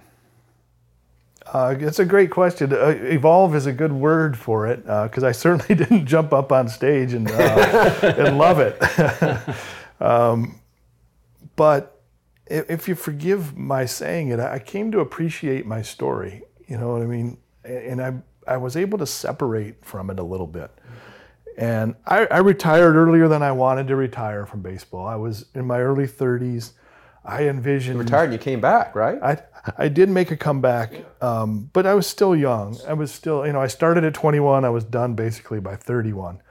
Uh, 1.51 1.75
it's 1.79 1.97
a 1.97 2.05
great 2.05 2.29
question. 2.29 2.71
Uh, 2.71 2.95
evolve 3.01 3.55
is 3.55 3.65
a 3.65 3.73
good 3.73 3.91
word 3.91 4.37
for 4.37 4.67
it 4.67 4.83
because 4.83 5.23
uh, 5.23 5.27
I 5.27 5.31
certainly 5.31 5.73
didn't 5.83 6.05
jump 6.05 6.31
up 6.31 6.51
on 6.51 6.69
stage 6.69 7.13
and, 7.13 7.29
uh, 7.29 7.99
and 8.17 8.37
love 8.37 8.59
it. 8.59 8.79
um, 10.01 10.59
but 11.55 12.01
if, 12.45 12.69
if, 12.69 12.87
you 12.87 12.93
forgive 12.93 13.57
my 13.57 13.85
saying 13.85 14.29
it, 14.29 14.39
I 14.39 14.59
came 14.59 14.91
to 14.91 14.99
appreciate 14.99 15.65
my 15.65 15.81
story. 15.81 16.43
You 16.67 16.77
know 16.77 16.91
what 16.91 17.01
I 17.01 17.05
mean? 17.05 17.37
And 17.63 18.01
I, 18.01 18.13
I 18.47 18.57
was 18.57 18.77
able 18.77 18.99
to 18.99 19.07
separate 19.07 19.83
from 19.83 20.11
it 20.11 20.19
a 20.19 20.23
little 20.23 20.47
bit. 20.47 20.71
And 21.57 21.95
I, 22.05 22.25
I 22.27 22.37
retired 22.37 22.95
earlier 22.95 23.27
than 23.27 23.41
I 23.41 23.51
wanted 23.51 23.87
to 23.87 23.95
retire 23.95 24.45
from 24.45 24.61
baseball. 24.61 25.07
I 25.07 25.15
was 25.15 25.47
in 25.55 25.65
my 25.65 25.79
early 25.79 26.07
30s. 26.07 26.73
I 27.25 27.47
envisioned. 27.47 27.97
You 27.97 28.03
retired 28.03 28.25
and 28.25 28.33
you 28.33 28.39
came 28.39 28.61
back, 28.61 28.95
right? 28.95 29.21
I, 29.21 29.37
I 29.77 29.87
did 29.87 30.09
make 30.09 30.31
a 30.31 30.37
comeback, 30.37 30.93
um, 31.21 31.69
but 31.73 31.85
I 31.85 31.93
was 31.93 32.07
still 32.07 32.35
young. 32.35 32.77
I 32.87 32.93
was 32.93 33.11
still, 33.11 33.45
you 33.45 33.53
know, 33.53 33.61
I 33.61 33.67
started 33.67 34.03
at 34.03 34.13
21. 34.13 34.65
I 34.65 34.69
was 34.69 34.83
done 34.83 35.13
basically 35.13 35.59
by 35.59 35.75
31. 35.75 36.41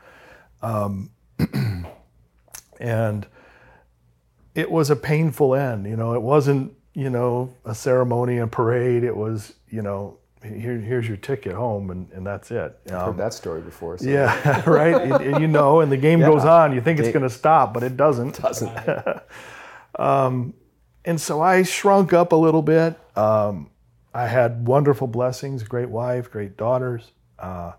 Um, 0.62 1.10
and 2.80 3.26
it 4.54 4.70
was 4.70 4.90
a 4.90 4.96
painful 4.96 5.54
end. 5.54 5.86
You 5.86 5.96
know, 5.96 6.14
it 6.14 6.22
wasn't, 6.22 6.74
you 6.94 7.10
know, 7.10 7.54
a 7.64 7.74
ceremony 7.74 8.38
and 8.38 8.50
parade. 8.50 9.04
It 9.04 9.16
was, 9.16 9.54
you 9.68 9.82
know, 9.82 10.18
here, 10.42 10.78
here's 10.78 11.08
your 11.08 11.16
ticket 11.16 11.54
home, 11.54 11.90
and, 11.90 12.10
and 12.12 12.26
that's 12.26 12.50
it. 12.50 12.78
I've 12.86 12.92
heard 12.92 13.00
um, 13.00 13.16
that 13.16 13.34
story 13.34 13.60
before. 13.60 13.98
So. 13.98 14.08
Yeah, 14.08 14.62
right. 14.68 15.22
and, 15.22 15.40
you 15.40 15.48
know, 15.48 15.80
and 15.80 15.90
the 15.90 15.96
game 15.96 16.20
yeah. 16.22 16.26
goes 16.26 16.44
on. 16.44 16.72
You 16.72 16.80
think 16.80 17.00
it's 17.00 17.08
going 17.08 17.22
to 17.22 17.30
stop, 17.30 17.74
but 17.74 17.82
it 17.82 17.96
doesn't. 17.96 18.38
It 18.38 18.42
doesn't. 18.42 18.70
Um, 19.98 20.54
and 21.04 21.20
so 21.20 21.40
I 21.40 21.62
shrunk 21.62 22.12
up 22.12 22.32
a 22.32 22.36
little 22.36 22.62
bit. 22.62 22.98
Um, 23.16 23.70
I 24.14 24.26
had 24.26 24.66
wonderful 24.66 25.06
blessings, 25.06 25.62
great 25.62 25.88
wife, 25.88 26.30
great 26.30 26.56
daughters, 26.56 27.12
uh, 27.38 27.72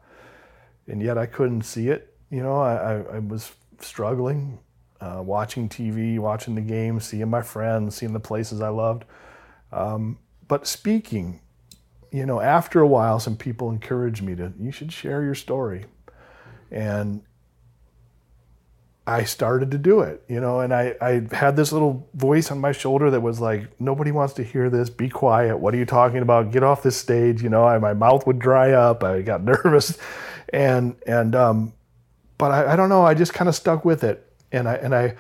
and 0.88 1.02
yet 1.02 1.18
I 1.18 1.26
couldn't 1.26 1.64
see 1.64 1.90
it. 1.90 2.14
You 2.30 2.44
know, 2.44 2.60
I, 2.60 2.76
I, 2.76 2.94
I 3.16 3.20
was 3.20 3.52
struggling, 3.80 4.60
uh, 5.02 5.22
watching 5.24 5.70
TV, 5.70 6.20
watching 6.20 6.56
the 6.56 6.62
games, 6.62 7.06
seeing 7.06 7.30
my 7.30 7.42
friends, 7.42 7.96
seeing 7.96 8.14
the 8.14 8.20
places 8.20 8.62
I 8.62 8.70
loved. 8.70 9.06
Um, 9.72 10.20
but 10.48 10.68
speaking, 10.68 11.42
you 12.12 12.26
know, 12.26 12.42
after 12.42 12.80
a 12.80 12.88
while, 12.88 13.20
some 13.20 13.38
people 13.38 13.70
encouraged 13.70 14.22
me 14.24 14.36
to, 14.36 14.54
you 14.60 14.72
should 14.72 14.92
share 14.92 15.24
your 15.24 15.36
story. 15.36 15.86
And 16.72 17.22
I 19.10 19.24
started 19.24 19.72
to 19.72 19.80
do 19.80 20.02
it, 20.02 20.24
you 20.28 20.40
know, 20.40 20.60
and 20.60 20.72
I, 20.72 20.96
I 21.02 21.24
had 21.32 21.56
this 21.56 21.72
little 21.72 22.08
voice 22.14 22.52
on 22.52 22.60
my 22.60 22.72
shoulder 22.72 23.10
that 23.10 23.22
was 23.22 23.40
like, 23.40 23.68
nobody 23.82 24.12
wants 24.12 24.36
to 24.36 24.44
hear 24.44 24.70
this. 24.70 24.92
Be 24.92 25.10
quiet. 25.10 25.58
What 25.58 25.74
are 25.74 25.78
you 25.78 25.86
talking 25.88 26.20
about? 26.20 26.52
Get 26.52 26.62
off 26.62 26.84
this 26.84 26.96
stage. 26.96 27.42
You 27.42 27.50
know, 27.50 27.66
I, 27.66 27.80
my 27.80 27.96
mouth 27.96 28.28
would 28.28 28.38
dry 28.38 28.74
up. 28.74 29.04
I 29.04 29.24
got 29.24 29.44
nervous. 29.56 29.98
And, 30.54 30.96
and, 31.08 31.34
um, 31.34 31.74
but 32.38 32.52
I, 32.52 32.74
I 32.74 32.76
don't 32.76 32.90
know. 32.90 33.04
I 33.04 33.16
just 33.16 33.34
kind 33.34 33.50
of 33.50 33.56
stuck 33.56 33.84
with 33.84 34.04
it. 34.04 34.32
And 34.52 34.70
I, 34.70 34.76
and 34.76 34.94
I 34.94 35.16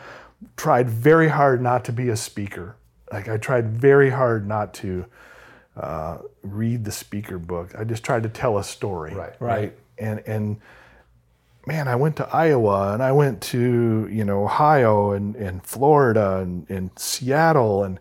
tried 0.56 0.88
very 0.88 1.30
hard 1.30 1.60
not 1.60 1.84
to 1.86 1.92
be 1.92 2.10
a 2.10 2.16
speaker. 2.16 2.76
Like 3.12 3.28
I 3.28 3.38
tried 3.38 3.70
very 3.72 4.12
hard 4.12 4.48
not 4.48 4.76
to, 4.76 5.08
uh, 5.76 6.20
read 6.44 6.86
the 6.86 6.92
speaker 6.92 7.40
book. 7.40 7.74
I 7.76 7.86
just 7.86 8.04
tried 8.04 8.22
to 8.22 8.30
tell 8.30 8.60
a 8.60 8.64
story. 8.64 9.16
Right. 9.16 9.34
Right. 9.40 9.78
And, 9.98 10.22
and, 10.28 10.62
man, 11.66 11.88
I 11.88 11.96
went 11.96 12.16
to 12.18 12.28
Iowa 12.34 12.94
and 12.94 13.04
I 13.04 13.12
went 13.12 13.42
to, 13.42 14.08
you 14.12 14.26
know, 14.26 14.44
Ohio 14.44 15.12
and, 15.12 15.36
and 15.36 15.64
Florida 15.64 16.38
and, 16.38 16.70
and 16.70 16.92
Seattle 16.98 17.84
and 17.84 18.00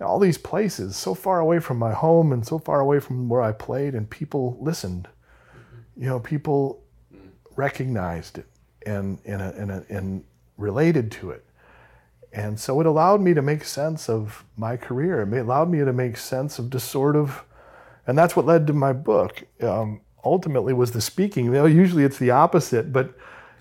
all 0.00 0.18
these 0.18 0.38
places 0.38 0.96
so 0.96 1.14
far 1.14 1.40
away 1.40 1.60
from 1.60 1.78
my 1.78 1.92
home 1.92 2.32
and 2.32 2.46
so 2.46 2.58
far 2.58 2.80
away 2.80 3.00
from 3.00 3.28
where 3.28 3.42
I 3.42 3.52
played 3.52 3.94
and 3.94 4.08
people 4.08 4.58
listened. 4.60 5.08
You 5.96 6.06
know, 6.06 6.20
people 6.20 6.82
recognized 7.56 8.38
it 8.38 8.46
and, 8.84 9.18
and, 9.24 9.40
and, 9.40 9.86
and 9.88 10.24
related 10.56 11.10
to 11.12 11.30
it. 11.30 11.44
And 12.32 12.58
so 12.58 12.80
it 12.80 12.86
allowed 12.86 13.20
me 13.20 13.32
to 13.34 13.42
make 13.42 13.64
sense 13.64 14.08
of 14.08 14.44
my 14.56 14.76
career. 14.76 15.22
It 15.22 15.38
allowed 15.38 15.70
me 15.70 15.78
to 15.78 15.92
make 15.92 16.16
sense 16.16 16.58
of 16.58 16.68
just 16.68 16.90
sort 16.90 17.14
of, 17.14 17.44
and 18.08 18.18
that's 18.18 18.34
what 18.34 18.44
led 18.44 18.66
to 18.66 18.72
my 18.72 18.92
book. 18.92 19.44
Um, 19.62 20.00
ultimately 20.24 20.72
was 20.72 20.92
the 20.92 21.00
speaking. 21.00 21.46
You 21.46 21.52
know, 21.52 21.66
usually 21.66 22.04
it's 22.04 22.18
the 22.18 22.30
opposite, 22.30 22.92
but 22.92 23.14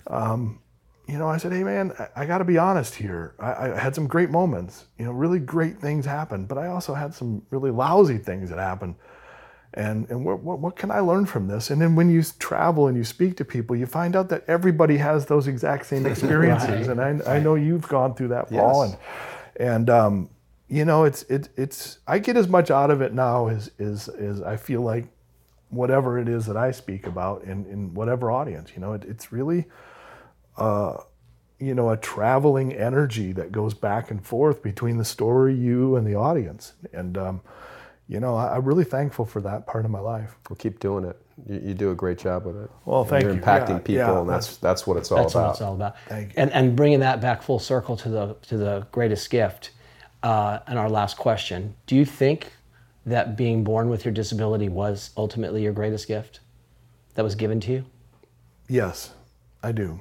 um, 0.08 0.60
you 1.08 1.18
know, 1.18 1.28
I 1.28 1.38
said, 1.38 1.52
hey 1.52 1.64
man, 1.64 1.94
I, 2.00 2.24
I 2.24 2.26
got 2.26 2.40
to 2.40 2.46
be 2.46 2.58
honest 2.58 2.96
here. 2.96 3.36
I, 3.40 3.72
I, 3.72 3.80
had 3.80 3.94
some 3.94 4.08
great 4.08 4.30
moments. 4.30 4.86
You 4.98 5.06
know, 5.06 5.12
really 5.12 5.40
great 5.40 5.78
things 5.80 6.06
happened, 6.06 6.48
but 6.48 6.58
I 6.58 6.68
also 6.68 6.94
had 6.94 7.14
some 7.14 7.46
really 7.50 7.72
lousy 7.72 8.18
things 8.18 8.50
that 8.50 8.60
happened. 8.60 8.96
And 9.76 10.10
and 10.10 10.24
what, 10.24 10.42
what, 10.42 10.60
what 10.60 10.76
can 10.76 10.92
I 10.92 11.00
learn 11.00 11.26
from 11.26 11.48
this? 11.48 11.72
And 11.72 11.82
then 11.82 11.96
when 11.96 12.10
you 12.10 12.24
travel 12.40 12.88
and 12.88 12.96
you 12.96 13.04
speak 13.04 13.38
to 13.38 13.46
people, 13.46 13.76
you 13.76 13.86
find 13.86 14.16
out 14.16 14.30
that 14.30 14.44
everybody 14.48 14.98
has 14.98 15.26
those 15.26 15.48
exact 15.48 15.88
same 15.88 16.06
experiences. 16.14 16.88
right. 16.88 16.98
And 16.98 17.24
I, 17.24 17.36
I 17.38 17.40
know 17.40 17.56
you've 17.56 17.88
gone 17.88 18.14
through 18.14 18.30
that, 18.30 18.50
Paul. 18.50 18.88
Yes. 18.88 18.98
And 19.60 19.68
and 19.70 19.90
um, 19.90 20.30
you 20.70 20.86
know, 20.86 21.04
it's 21.04 21.24
it, 21.24 21.50
it's 21.58 22.00
I 22.08 22.20
get 22.20 22.38
as 22.38 22.48
much 22.48 22.72
out 22.72 22.92
of 22.92 23.02
it 23.02 23.14
now 23.14 23.48
as 23.48 23.72
as 23.80 24.08
as 24.10 24.42
I 24.42 24.58
feel 24.58 24.82
like 24.82 25.08
whatever 25.74 26.18
it 26.20 26.30
is 26.30 26.46
that 26.46 26.58
I 26.58 26.72
speak 26.72 27.08
about 27.08 27.44
in, 27.44 27.66
in 27.66 27.94
whatever 27.94 28.32
audience. 28.32 28.72
You 28.76 28.82
know, 28.82 28.94
it, 28.94 29.04
it's 29.06 29.32
really, 29.32 29.66
uh, 30.58 30.98
you 31.60 31.74
know, 31.74 31.90
a 31.90 31.98
traveling 31.98 32.74
energy 32.74 33.32
that 33.34 33.52
goes 33.52 33.74
back 33.74 34.12
and 34.12 34.26
forth 34.26 34.62
between 34.62 34.98
the 34.98 35.06
story, 35.06 35.56
you, 35.56 35.96
and 35.96 36.06
the 36.06 36.16
audience. 36.16 36.74
And, 36.92 37.18
um, 37.18 37.42
you 38.08 38.20
know, 38.20 38.36
I, 38.36 38.58
am 38.58 38.66
really 38.66 38.84
thankful 38.84 39.26
for 39.26 39.42
that 39.42 39.66
part 39.66 39.86
of 39.86 39.92
my 39.92 40.00
life. 40.00 40.36
Well, 40.50 40.58
keep 40.58 40.80
doing 40.80 41.06
it. 41.06 41.18
You, 41.48 41.62
you 41.70 41.74
do 41.74 41.92
a 41.92 41.96
great 41.96 42.18
job 42.18 42.46
with 42.46 42.58
it. 42.58 42.70
Well, 42.86 43.06
thank 43.06 43.24
You're 43.24 43.36
you. 43.36 43.42
impacting 43.42 43.70
yeah, 43.70 43.78
people, 43.80 43.96
yeah, 43.96 44.20
and 44.20 44.30
that's 44.30 44.58
that's 44.58 44.86
what 44.86 44.98
it's 44.98 45.12
all 45.12 45.18
that's 45.18 45.34
about. 45.34 45.48
That's 45.48 45.62
what 45.62 45.66
it's 45.66 45.68
all 45.68 45.76
about. 45.76 45.96
Thank 46.08 46.30
you. 46.30 46.34
And 46.38 46.52
and 46.52 46.76
bringing 46.76 47.00
that 47.00 47.22
back 47.22 47.42
full 47.42 47.60
circle 47.60 47.98
to 47.98 48.10
the 48.10 48.36
to 48.50 48.58
the 48.58 48.86
greatest 48.92 49.30
gift, 49.30 49.72
uh, 50.22 50.60
and 50.68 50.78
our 50.78 50.90
last 50.90 51.18
question: 51.18 51.76
Do 51.88 51.96
you 51.96 52.06
think 52.06 52.52
that 53.06 53.36
being 53.36 53.64
born 53.64 53.90
with 53.90 54.06
your 54.06 54.14
disability 54.14 54.70
was 54.70 55.12
ultimately 55.18 55.64
your 55.64 55.74
greatest 55.74 56.08
gift 56.08 56.40
that 57.16 57.24
was 57.24 57.36
given 57.36 57.60
to 57.62 57.72
you? 57.72 57.86
Yes, 58.70 59.14
I 59.62 59.72
do. 59.72 60.00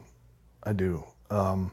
I 0.62 0.72
do. 0.72 1.04
Um, 1.30 1.72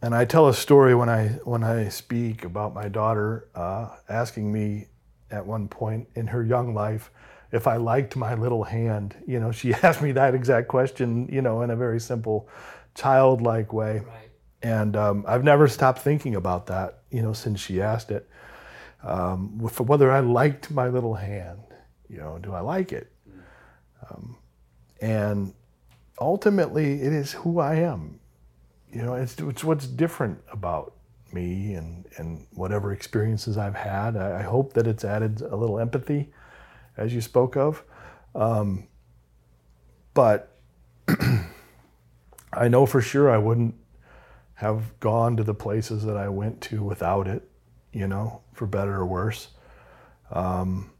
and 0.00 0.14
I 0.14 0.24
tell 0.24 0.48
a 0.48 0.54
story 0.54 0.94
when 0.94 1.08
I 1.08 1.28
when 1.44 1.62
I 1.62 1.88
speak 1.88 2.44
about 2.44 2.74
my 2.74 2.88
daughter 2.88 3.48
uh, 3.54 3.88
asking 4.08 4.52
me 4.52 4.86
at 5.30 5.46
one 5.46 5.68
point 5.68 6.08
in 6.14 6.26
her 6.26 6.44
young 6.44 6.74
life 6.74 7.10
if 7.52 7.66
I 7.66 7.76
liked 7.76 8.16
my 8.16 8.34
little 8.34 8.64
hand. 8.64 9.14
You 9.26 9.40
know, 9.40 9.52
she 9.52 9.74
asked 9.82 10.02
me 10.02 10.12
that 10.12 10.34
exact 10.34 10.68
question. 10.68 11.28
You 11.30 11.42
know, 11.42 11.62
in 11.62 11.70
a 11.70 11.76
very 11.76 12.00
simple, 12.00 12.48
childlike 12.94 13.72
way. 13.72 13.98
Right. 13.98 14.30
And 14.62 14.96
um, 14.96 15.24
I've 15.26 15.42
never 15.42 15.66
stopped 15.66 16.00
thinking 16.00 16.36
about 16.36 16.66
that. 16.66 17.00
You 17.10 17.22
know, 17.22 17.32
since 17.32 17.60
she 17.60 17.80
asked 17.80 18.10
it 18.10 18.28
um, 19.02 19.68
for 19.68 19.84
whether 19.84 20.10
I 20.10 20.20
liked 20.20 20.70
my 20.70 20.88
little 20.88 21.14
hand. 21.14 21.60
You 22.08 22.18
know, 22.18 22.38
do 22.38 22.52
I 22.52 22.60
like 22.60 22.92
it? 22.92 23.10
Um, 24.10 24.36
and 25.00 25.54
ultimately, 26.20 27.02
it 27.02 27.12
is 27.12 27.32
who 27.32 27.58
I 27.58 27.76
am. 27.76 28.20
You 28.92 29.02
know, 29.02 29.14
it's, 29.14 29.38
it's 29.38 29.64
what's 29.64 29.86
different 29.86 30.38
about 30.52 30.94
me 31.32 31.74
and, 31.74 32.06
and 32.18 32.46
whatever 32.52 32.92
experiences 32.92 33.56
I've 33.56 33.74
had. 33.74 34.16
I, 34.16 34.40
I 34.40 34.42
hope 34.42 34.74
that 34.74 34.86
it's 34.86 35.04
added 35.04 35.40
a 35.40 35.56
little 35.56 35.78
empathy, 35.78 36.32
as 36.96 37.14
you 37.14 37.20
spoke 37.20 37.56
of. 37.56 37.82
Um, 38.34 38.88
but 40.14 40.58
I 42.52 42.68
know 42.68 42.84
for 42.84 43.00
sure 43.00 43.30
I 43.30 43.38
wouldn't 43.38 43.74
have 44.54 44.98
gone 45.00 45.36
to 45.38 45.44
the 45.44 45.54
places 45.54 46.04
that 46.04 46.16
I 46.16 46.28
went 46.28 46.60
to 46.62 46.82
without 46.82 47.26
it 47.26 47.48
you 47.92 48.06
know, 48.06 48.42
for 48.52 48.66
better 48.66 48.94
or 48.96 49.06
worse. 49.06 49.48
Um, 50.30 50.90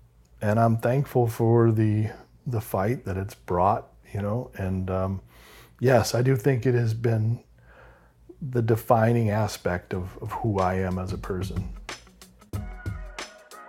and 0.41 0.59
I'm 0.59 0.77
thankful 0.79 1.27
for 1.27 1.71
the 1.71 2.11
the 2.47 2.61
fight 2.61 3.05
that 3.05 3.17
it's 3.17 3.35
brought, 3.35 3.89
you 4.13 4.21
know. 4.21 4.51
And 4.57 4.91
um, 4.91 5.23
yes, 5.81 6.15
I 6.15 6.23
do 6.23 6.37
think 6.37 6.67
it 6.67 6.75
has 6.75 6.93
been 6.93 7.43
the 8.41 8.63
defining 8.63 9.31
aspect 9.31 9.95
of, 9.95 10.19
of 10.21 10.33
who 10.33 10.59
I 10.59 10.75
am 10.75 10.99
as 10.99 11.13
a 11.13 11.19
person. 11.19 11.73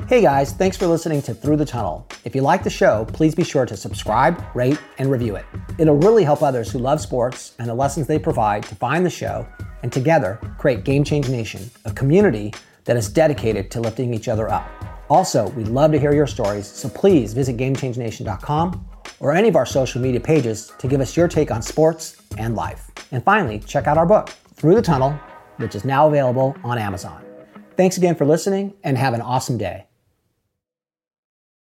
Hey 0.08 0.22
guys, 0.22 0.52
thanks 0.52 0.76
for 0.76 0.86
listening 0.86 1.22
to 1.24 1.34
Through 1.34 1.58
the 1.58 1.66
Tunnel. 1.66 2.06
If 2.26 2.36
you 2.36 2.42
like 2.42 2.64
the 2.64 2.70
show, 2.70 3.06
please 3.14 3.34
be 3.34 3.44
sure 3.44 3.66
to 3.66 3.78
subscribe, 3.78 4.44
rate, 4.54 4.78
and 4.98 5.10
review 5.10 5.38
it. 5.38 5.46
It'll 5.78 5.96
really 5.96 6.26
help 6.26 6.42
others 6.42 6.70
who 6.72 6.80
love 6.80 7.00
sports 7.00 7.56
and 7.58 7.70
the 7.70 7.74
lessons 7.74 8.08
they 8.08 8.20
provide 8.20 8.64
to 8.64 8.76
find 8.76 9.06
the 9.06 9.10
show 9.10 9.48
and 9.82 9.94
together 9.94 10.40
create 10.58 10.84
Game 10.84 11.06
Change 11.06 11.30
Nation, 11.30 11.72
a 11.86 11.92
community 11.92 12.54
that 12.86 12.98
is 12.98 13.10
dedicated 13.10 13.72
to 13.72 13.82
lifting 13.82 14.14
each 14.14 14.28
other 14.28 14.50
up. 14.50 14.70
Also, 15.10 15.50
we'd 15.52 15.68
love 15.68 15.92
to 15.92 16.00
hear 16.00 16.14
your 16.14 16.28
stories, 16.28 16.68
so 16.68 16.90
please 16.90 17.34
visit 17.34 17.58
GameChangeNation.com 17.58 18.88
or 19.20 19.34
any 19.34 19.48
of 19.48 19.56
our 19.56 19.66
social 19.66 20.02
media 20.02 20.20
pages 20.20 20.72
to 20.80 20.88
give 20.88 21.02
us 21.02 21.16
your 21.16 21.28
take 21.28 21.52
on 21.52 21.62
sports 21.62 22.22
and 22.38 22.56
life. 22.56 22.90
And 23.12 23.24
finally, 23.24 23.60
check 23.60 23.88
out 23.88 23.98
our 23.98 24.06
book, 24.06 24.30
Through 24.56 24.76
the 24.76 24.82
Tunnel, 24.82 25.12
which 25.58 25.76
is 25.76 25.86
now 25.86 26.08
available 26.08 26.56
on 26.64 26.78
Amazon. 26.78 27.24
Thanks 27.78 27.98
again 27.98 28.16
for 28.16 28.26
listening 28.26 28.74
and 28.84 28.98
have 28.98 29.14
an 29.14 29.22
awesome 29.22 29.58
day. 29.58 29.86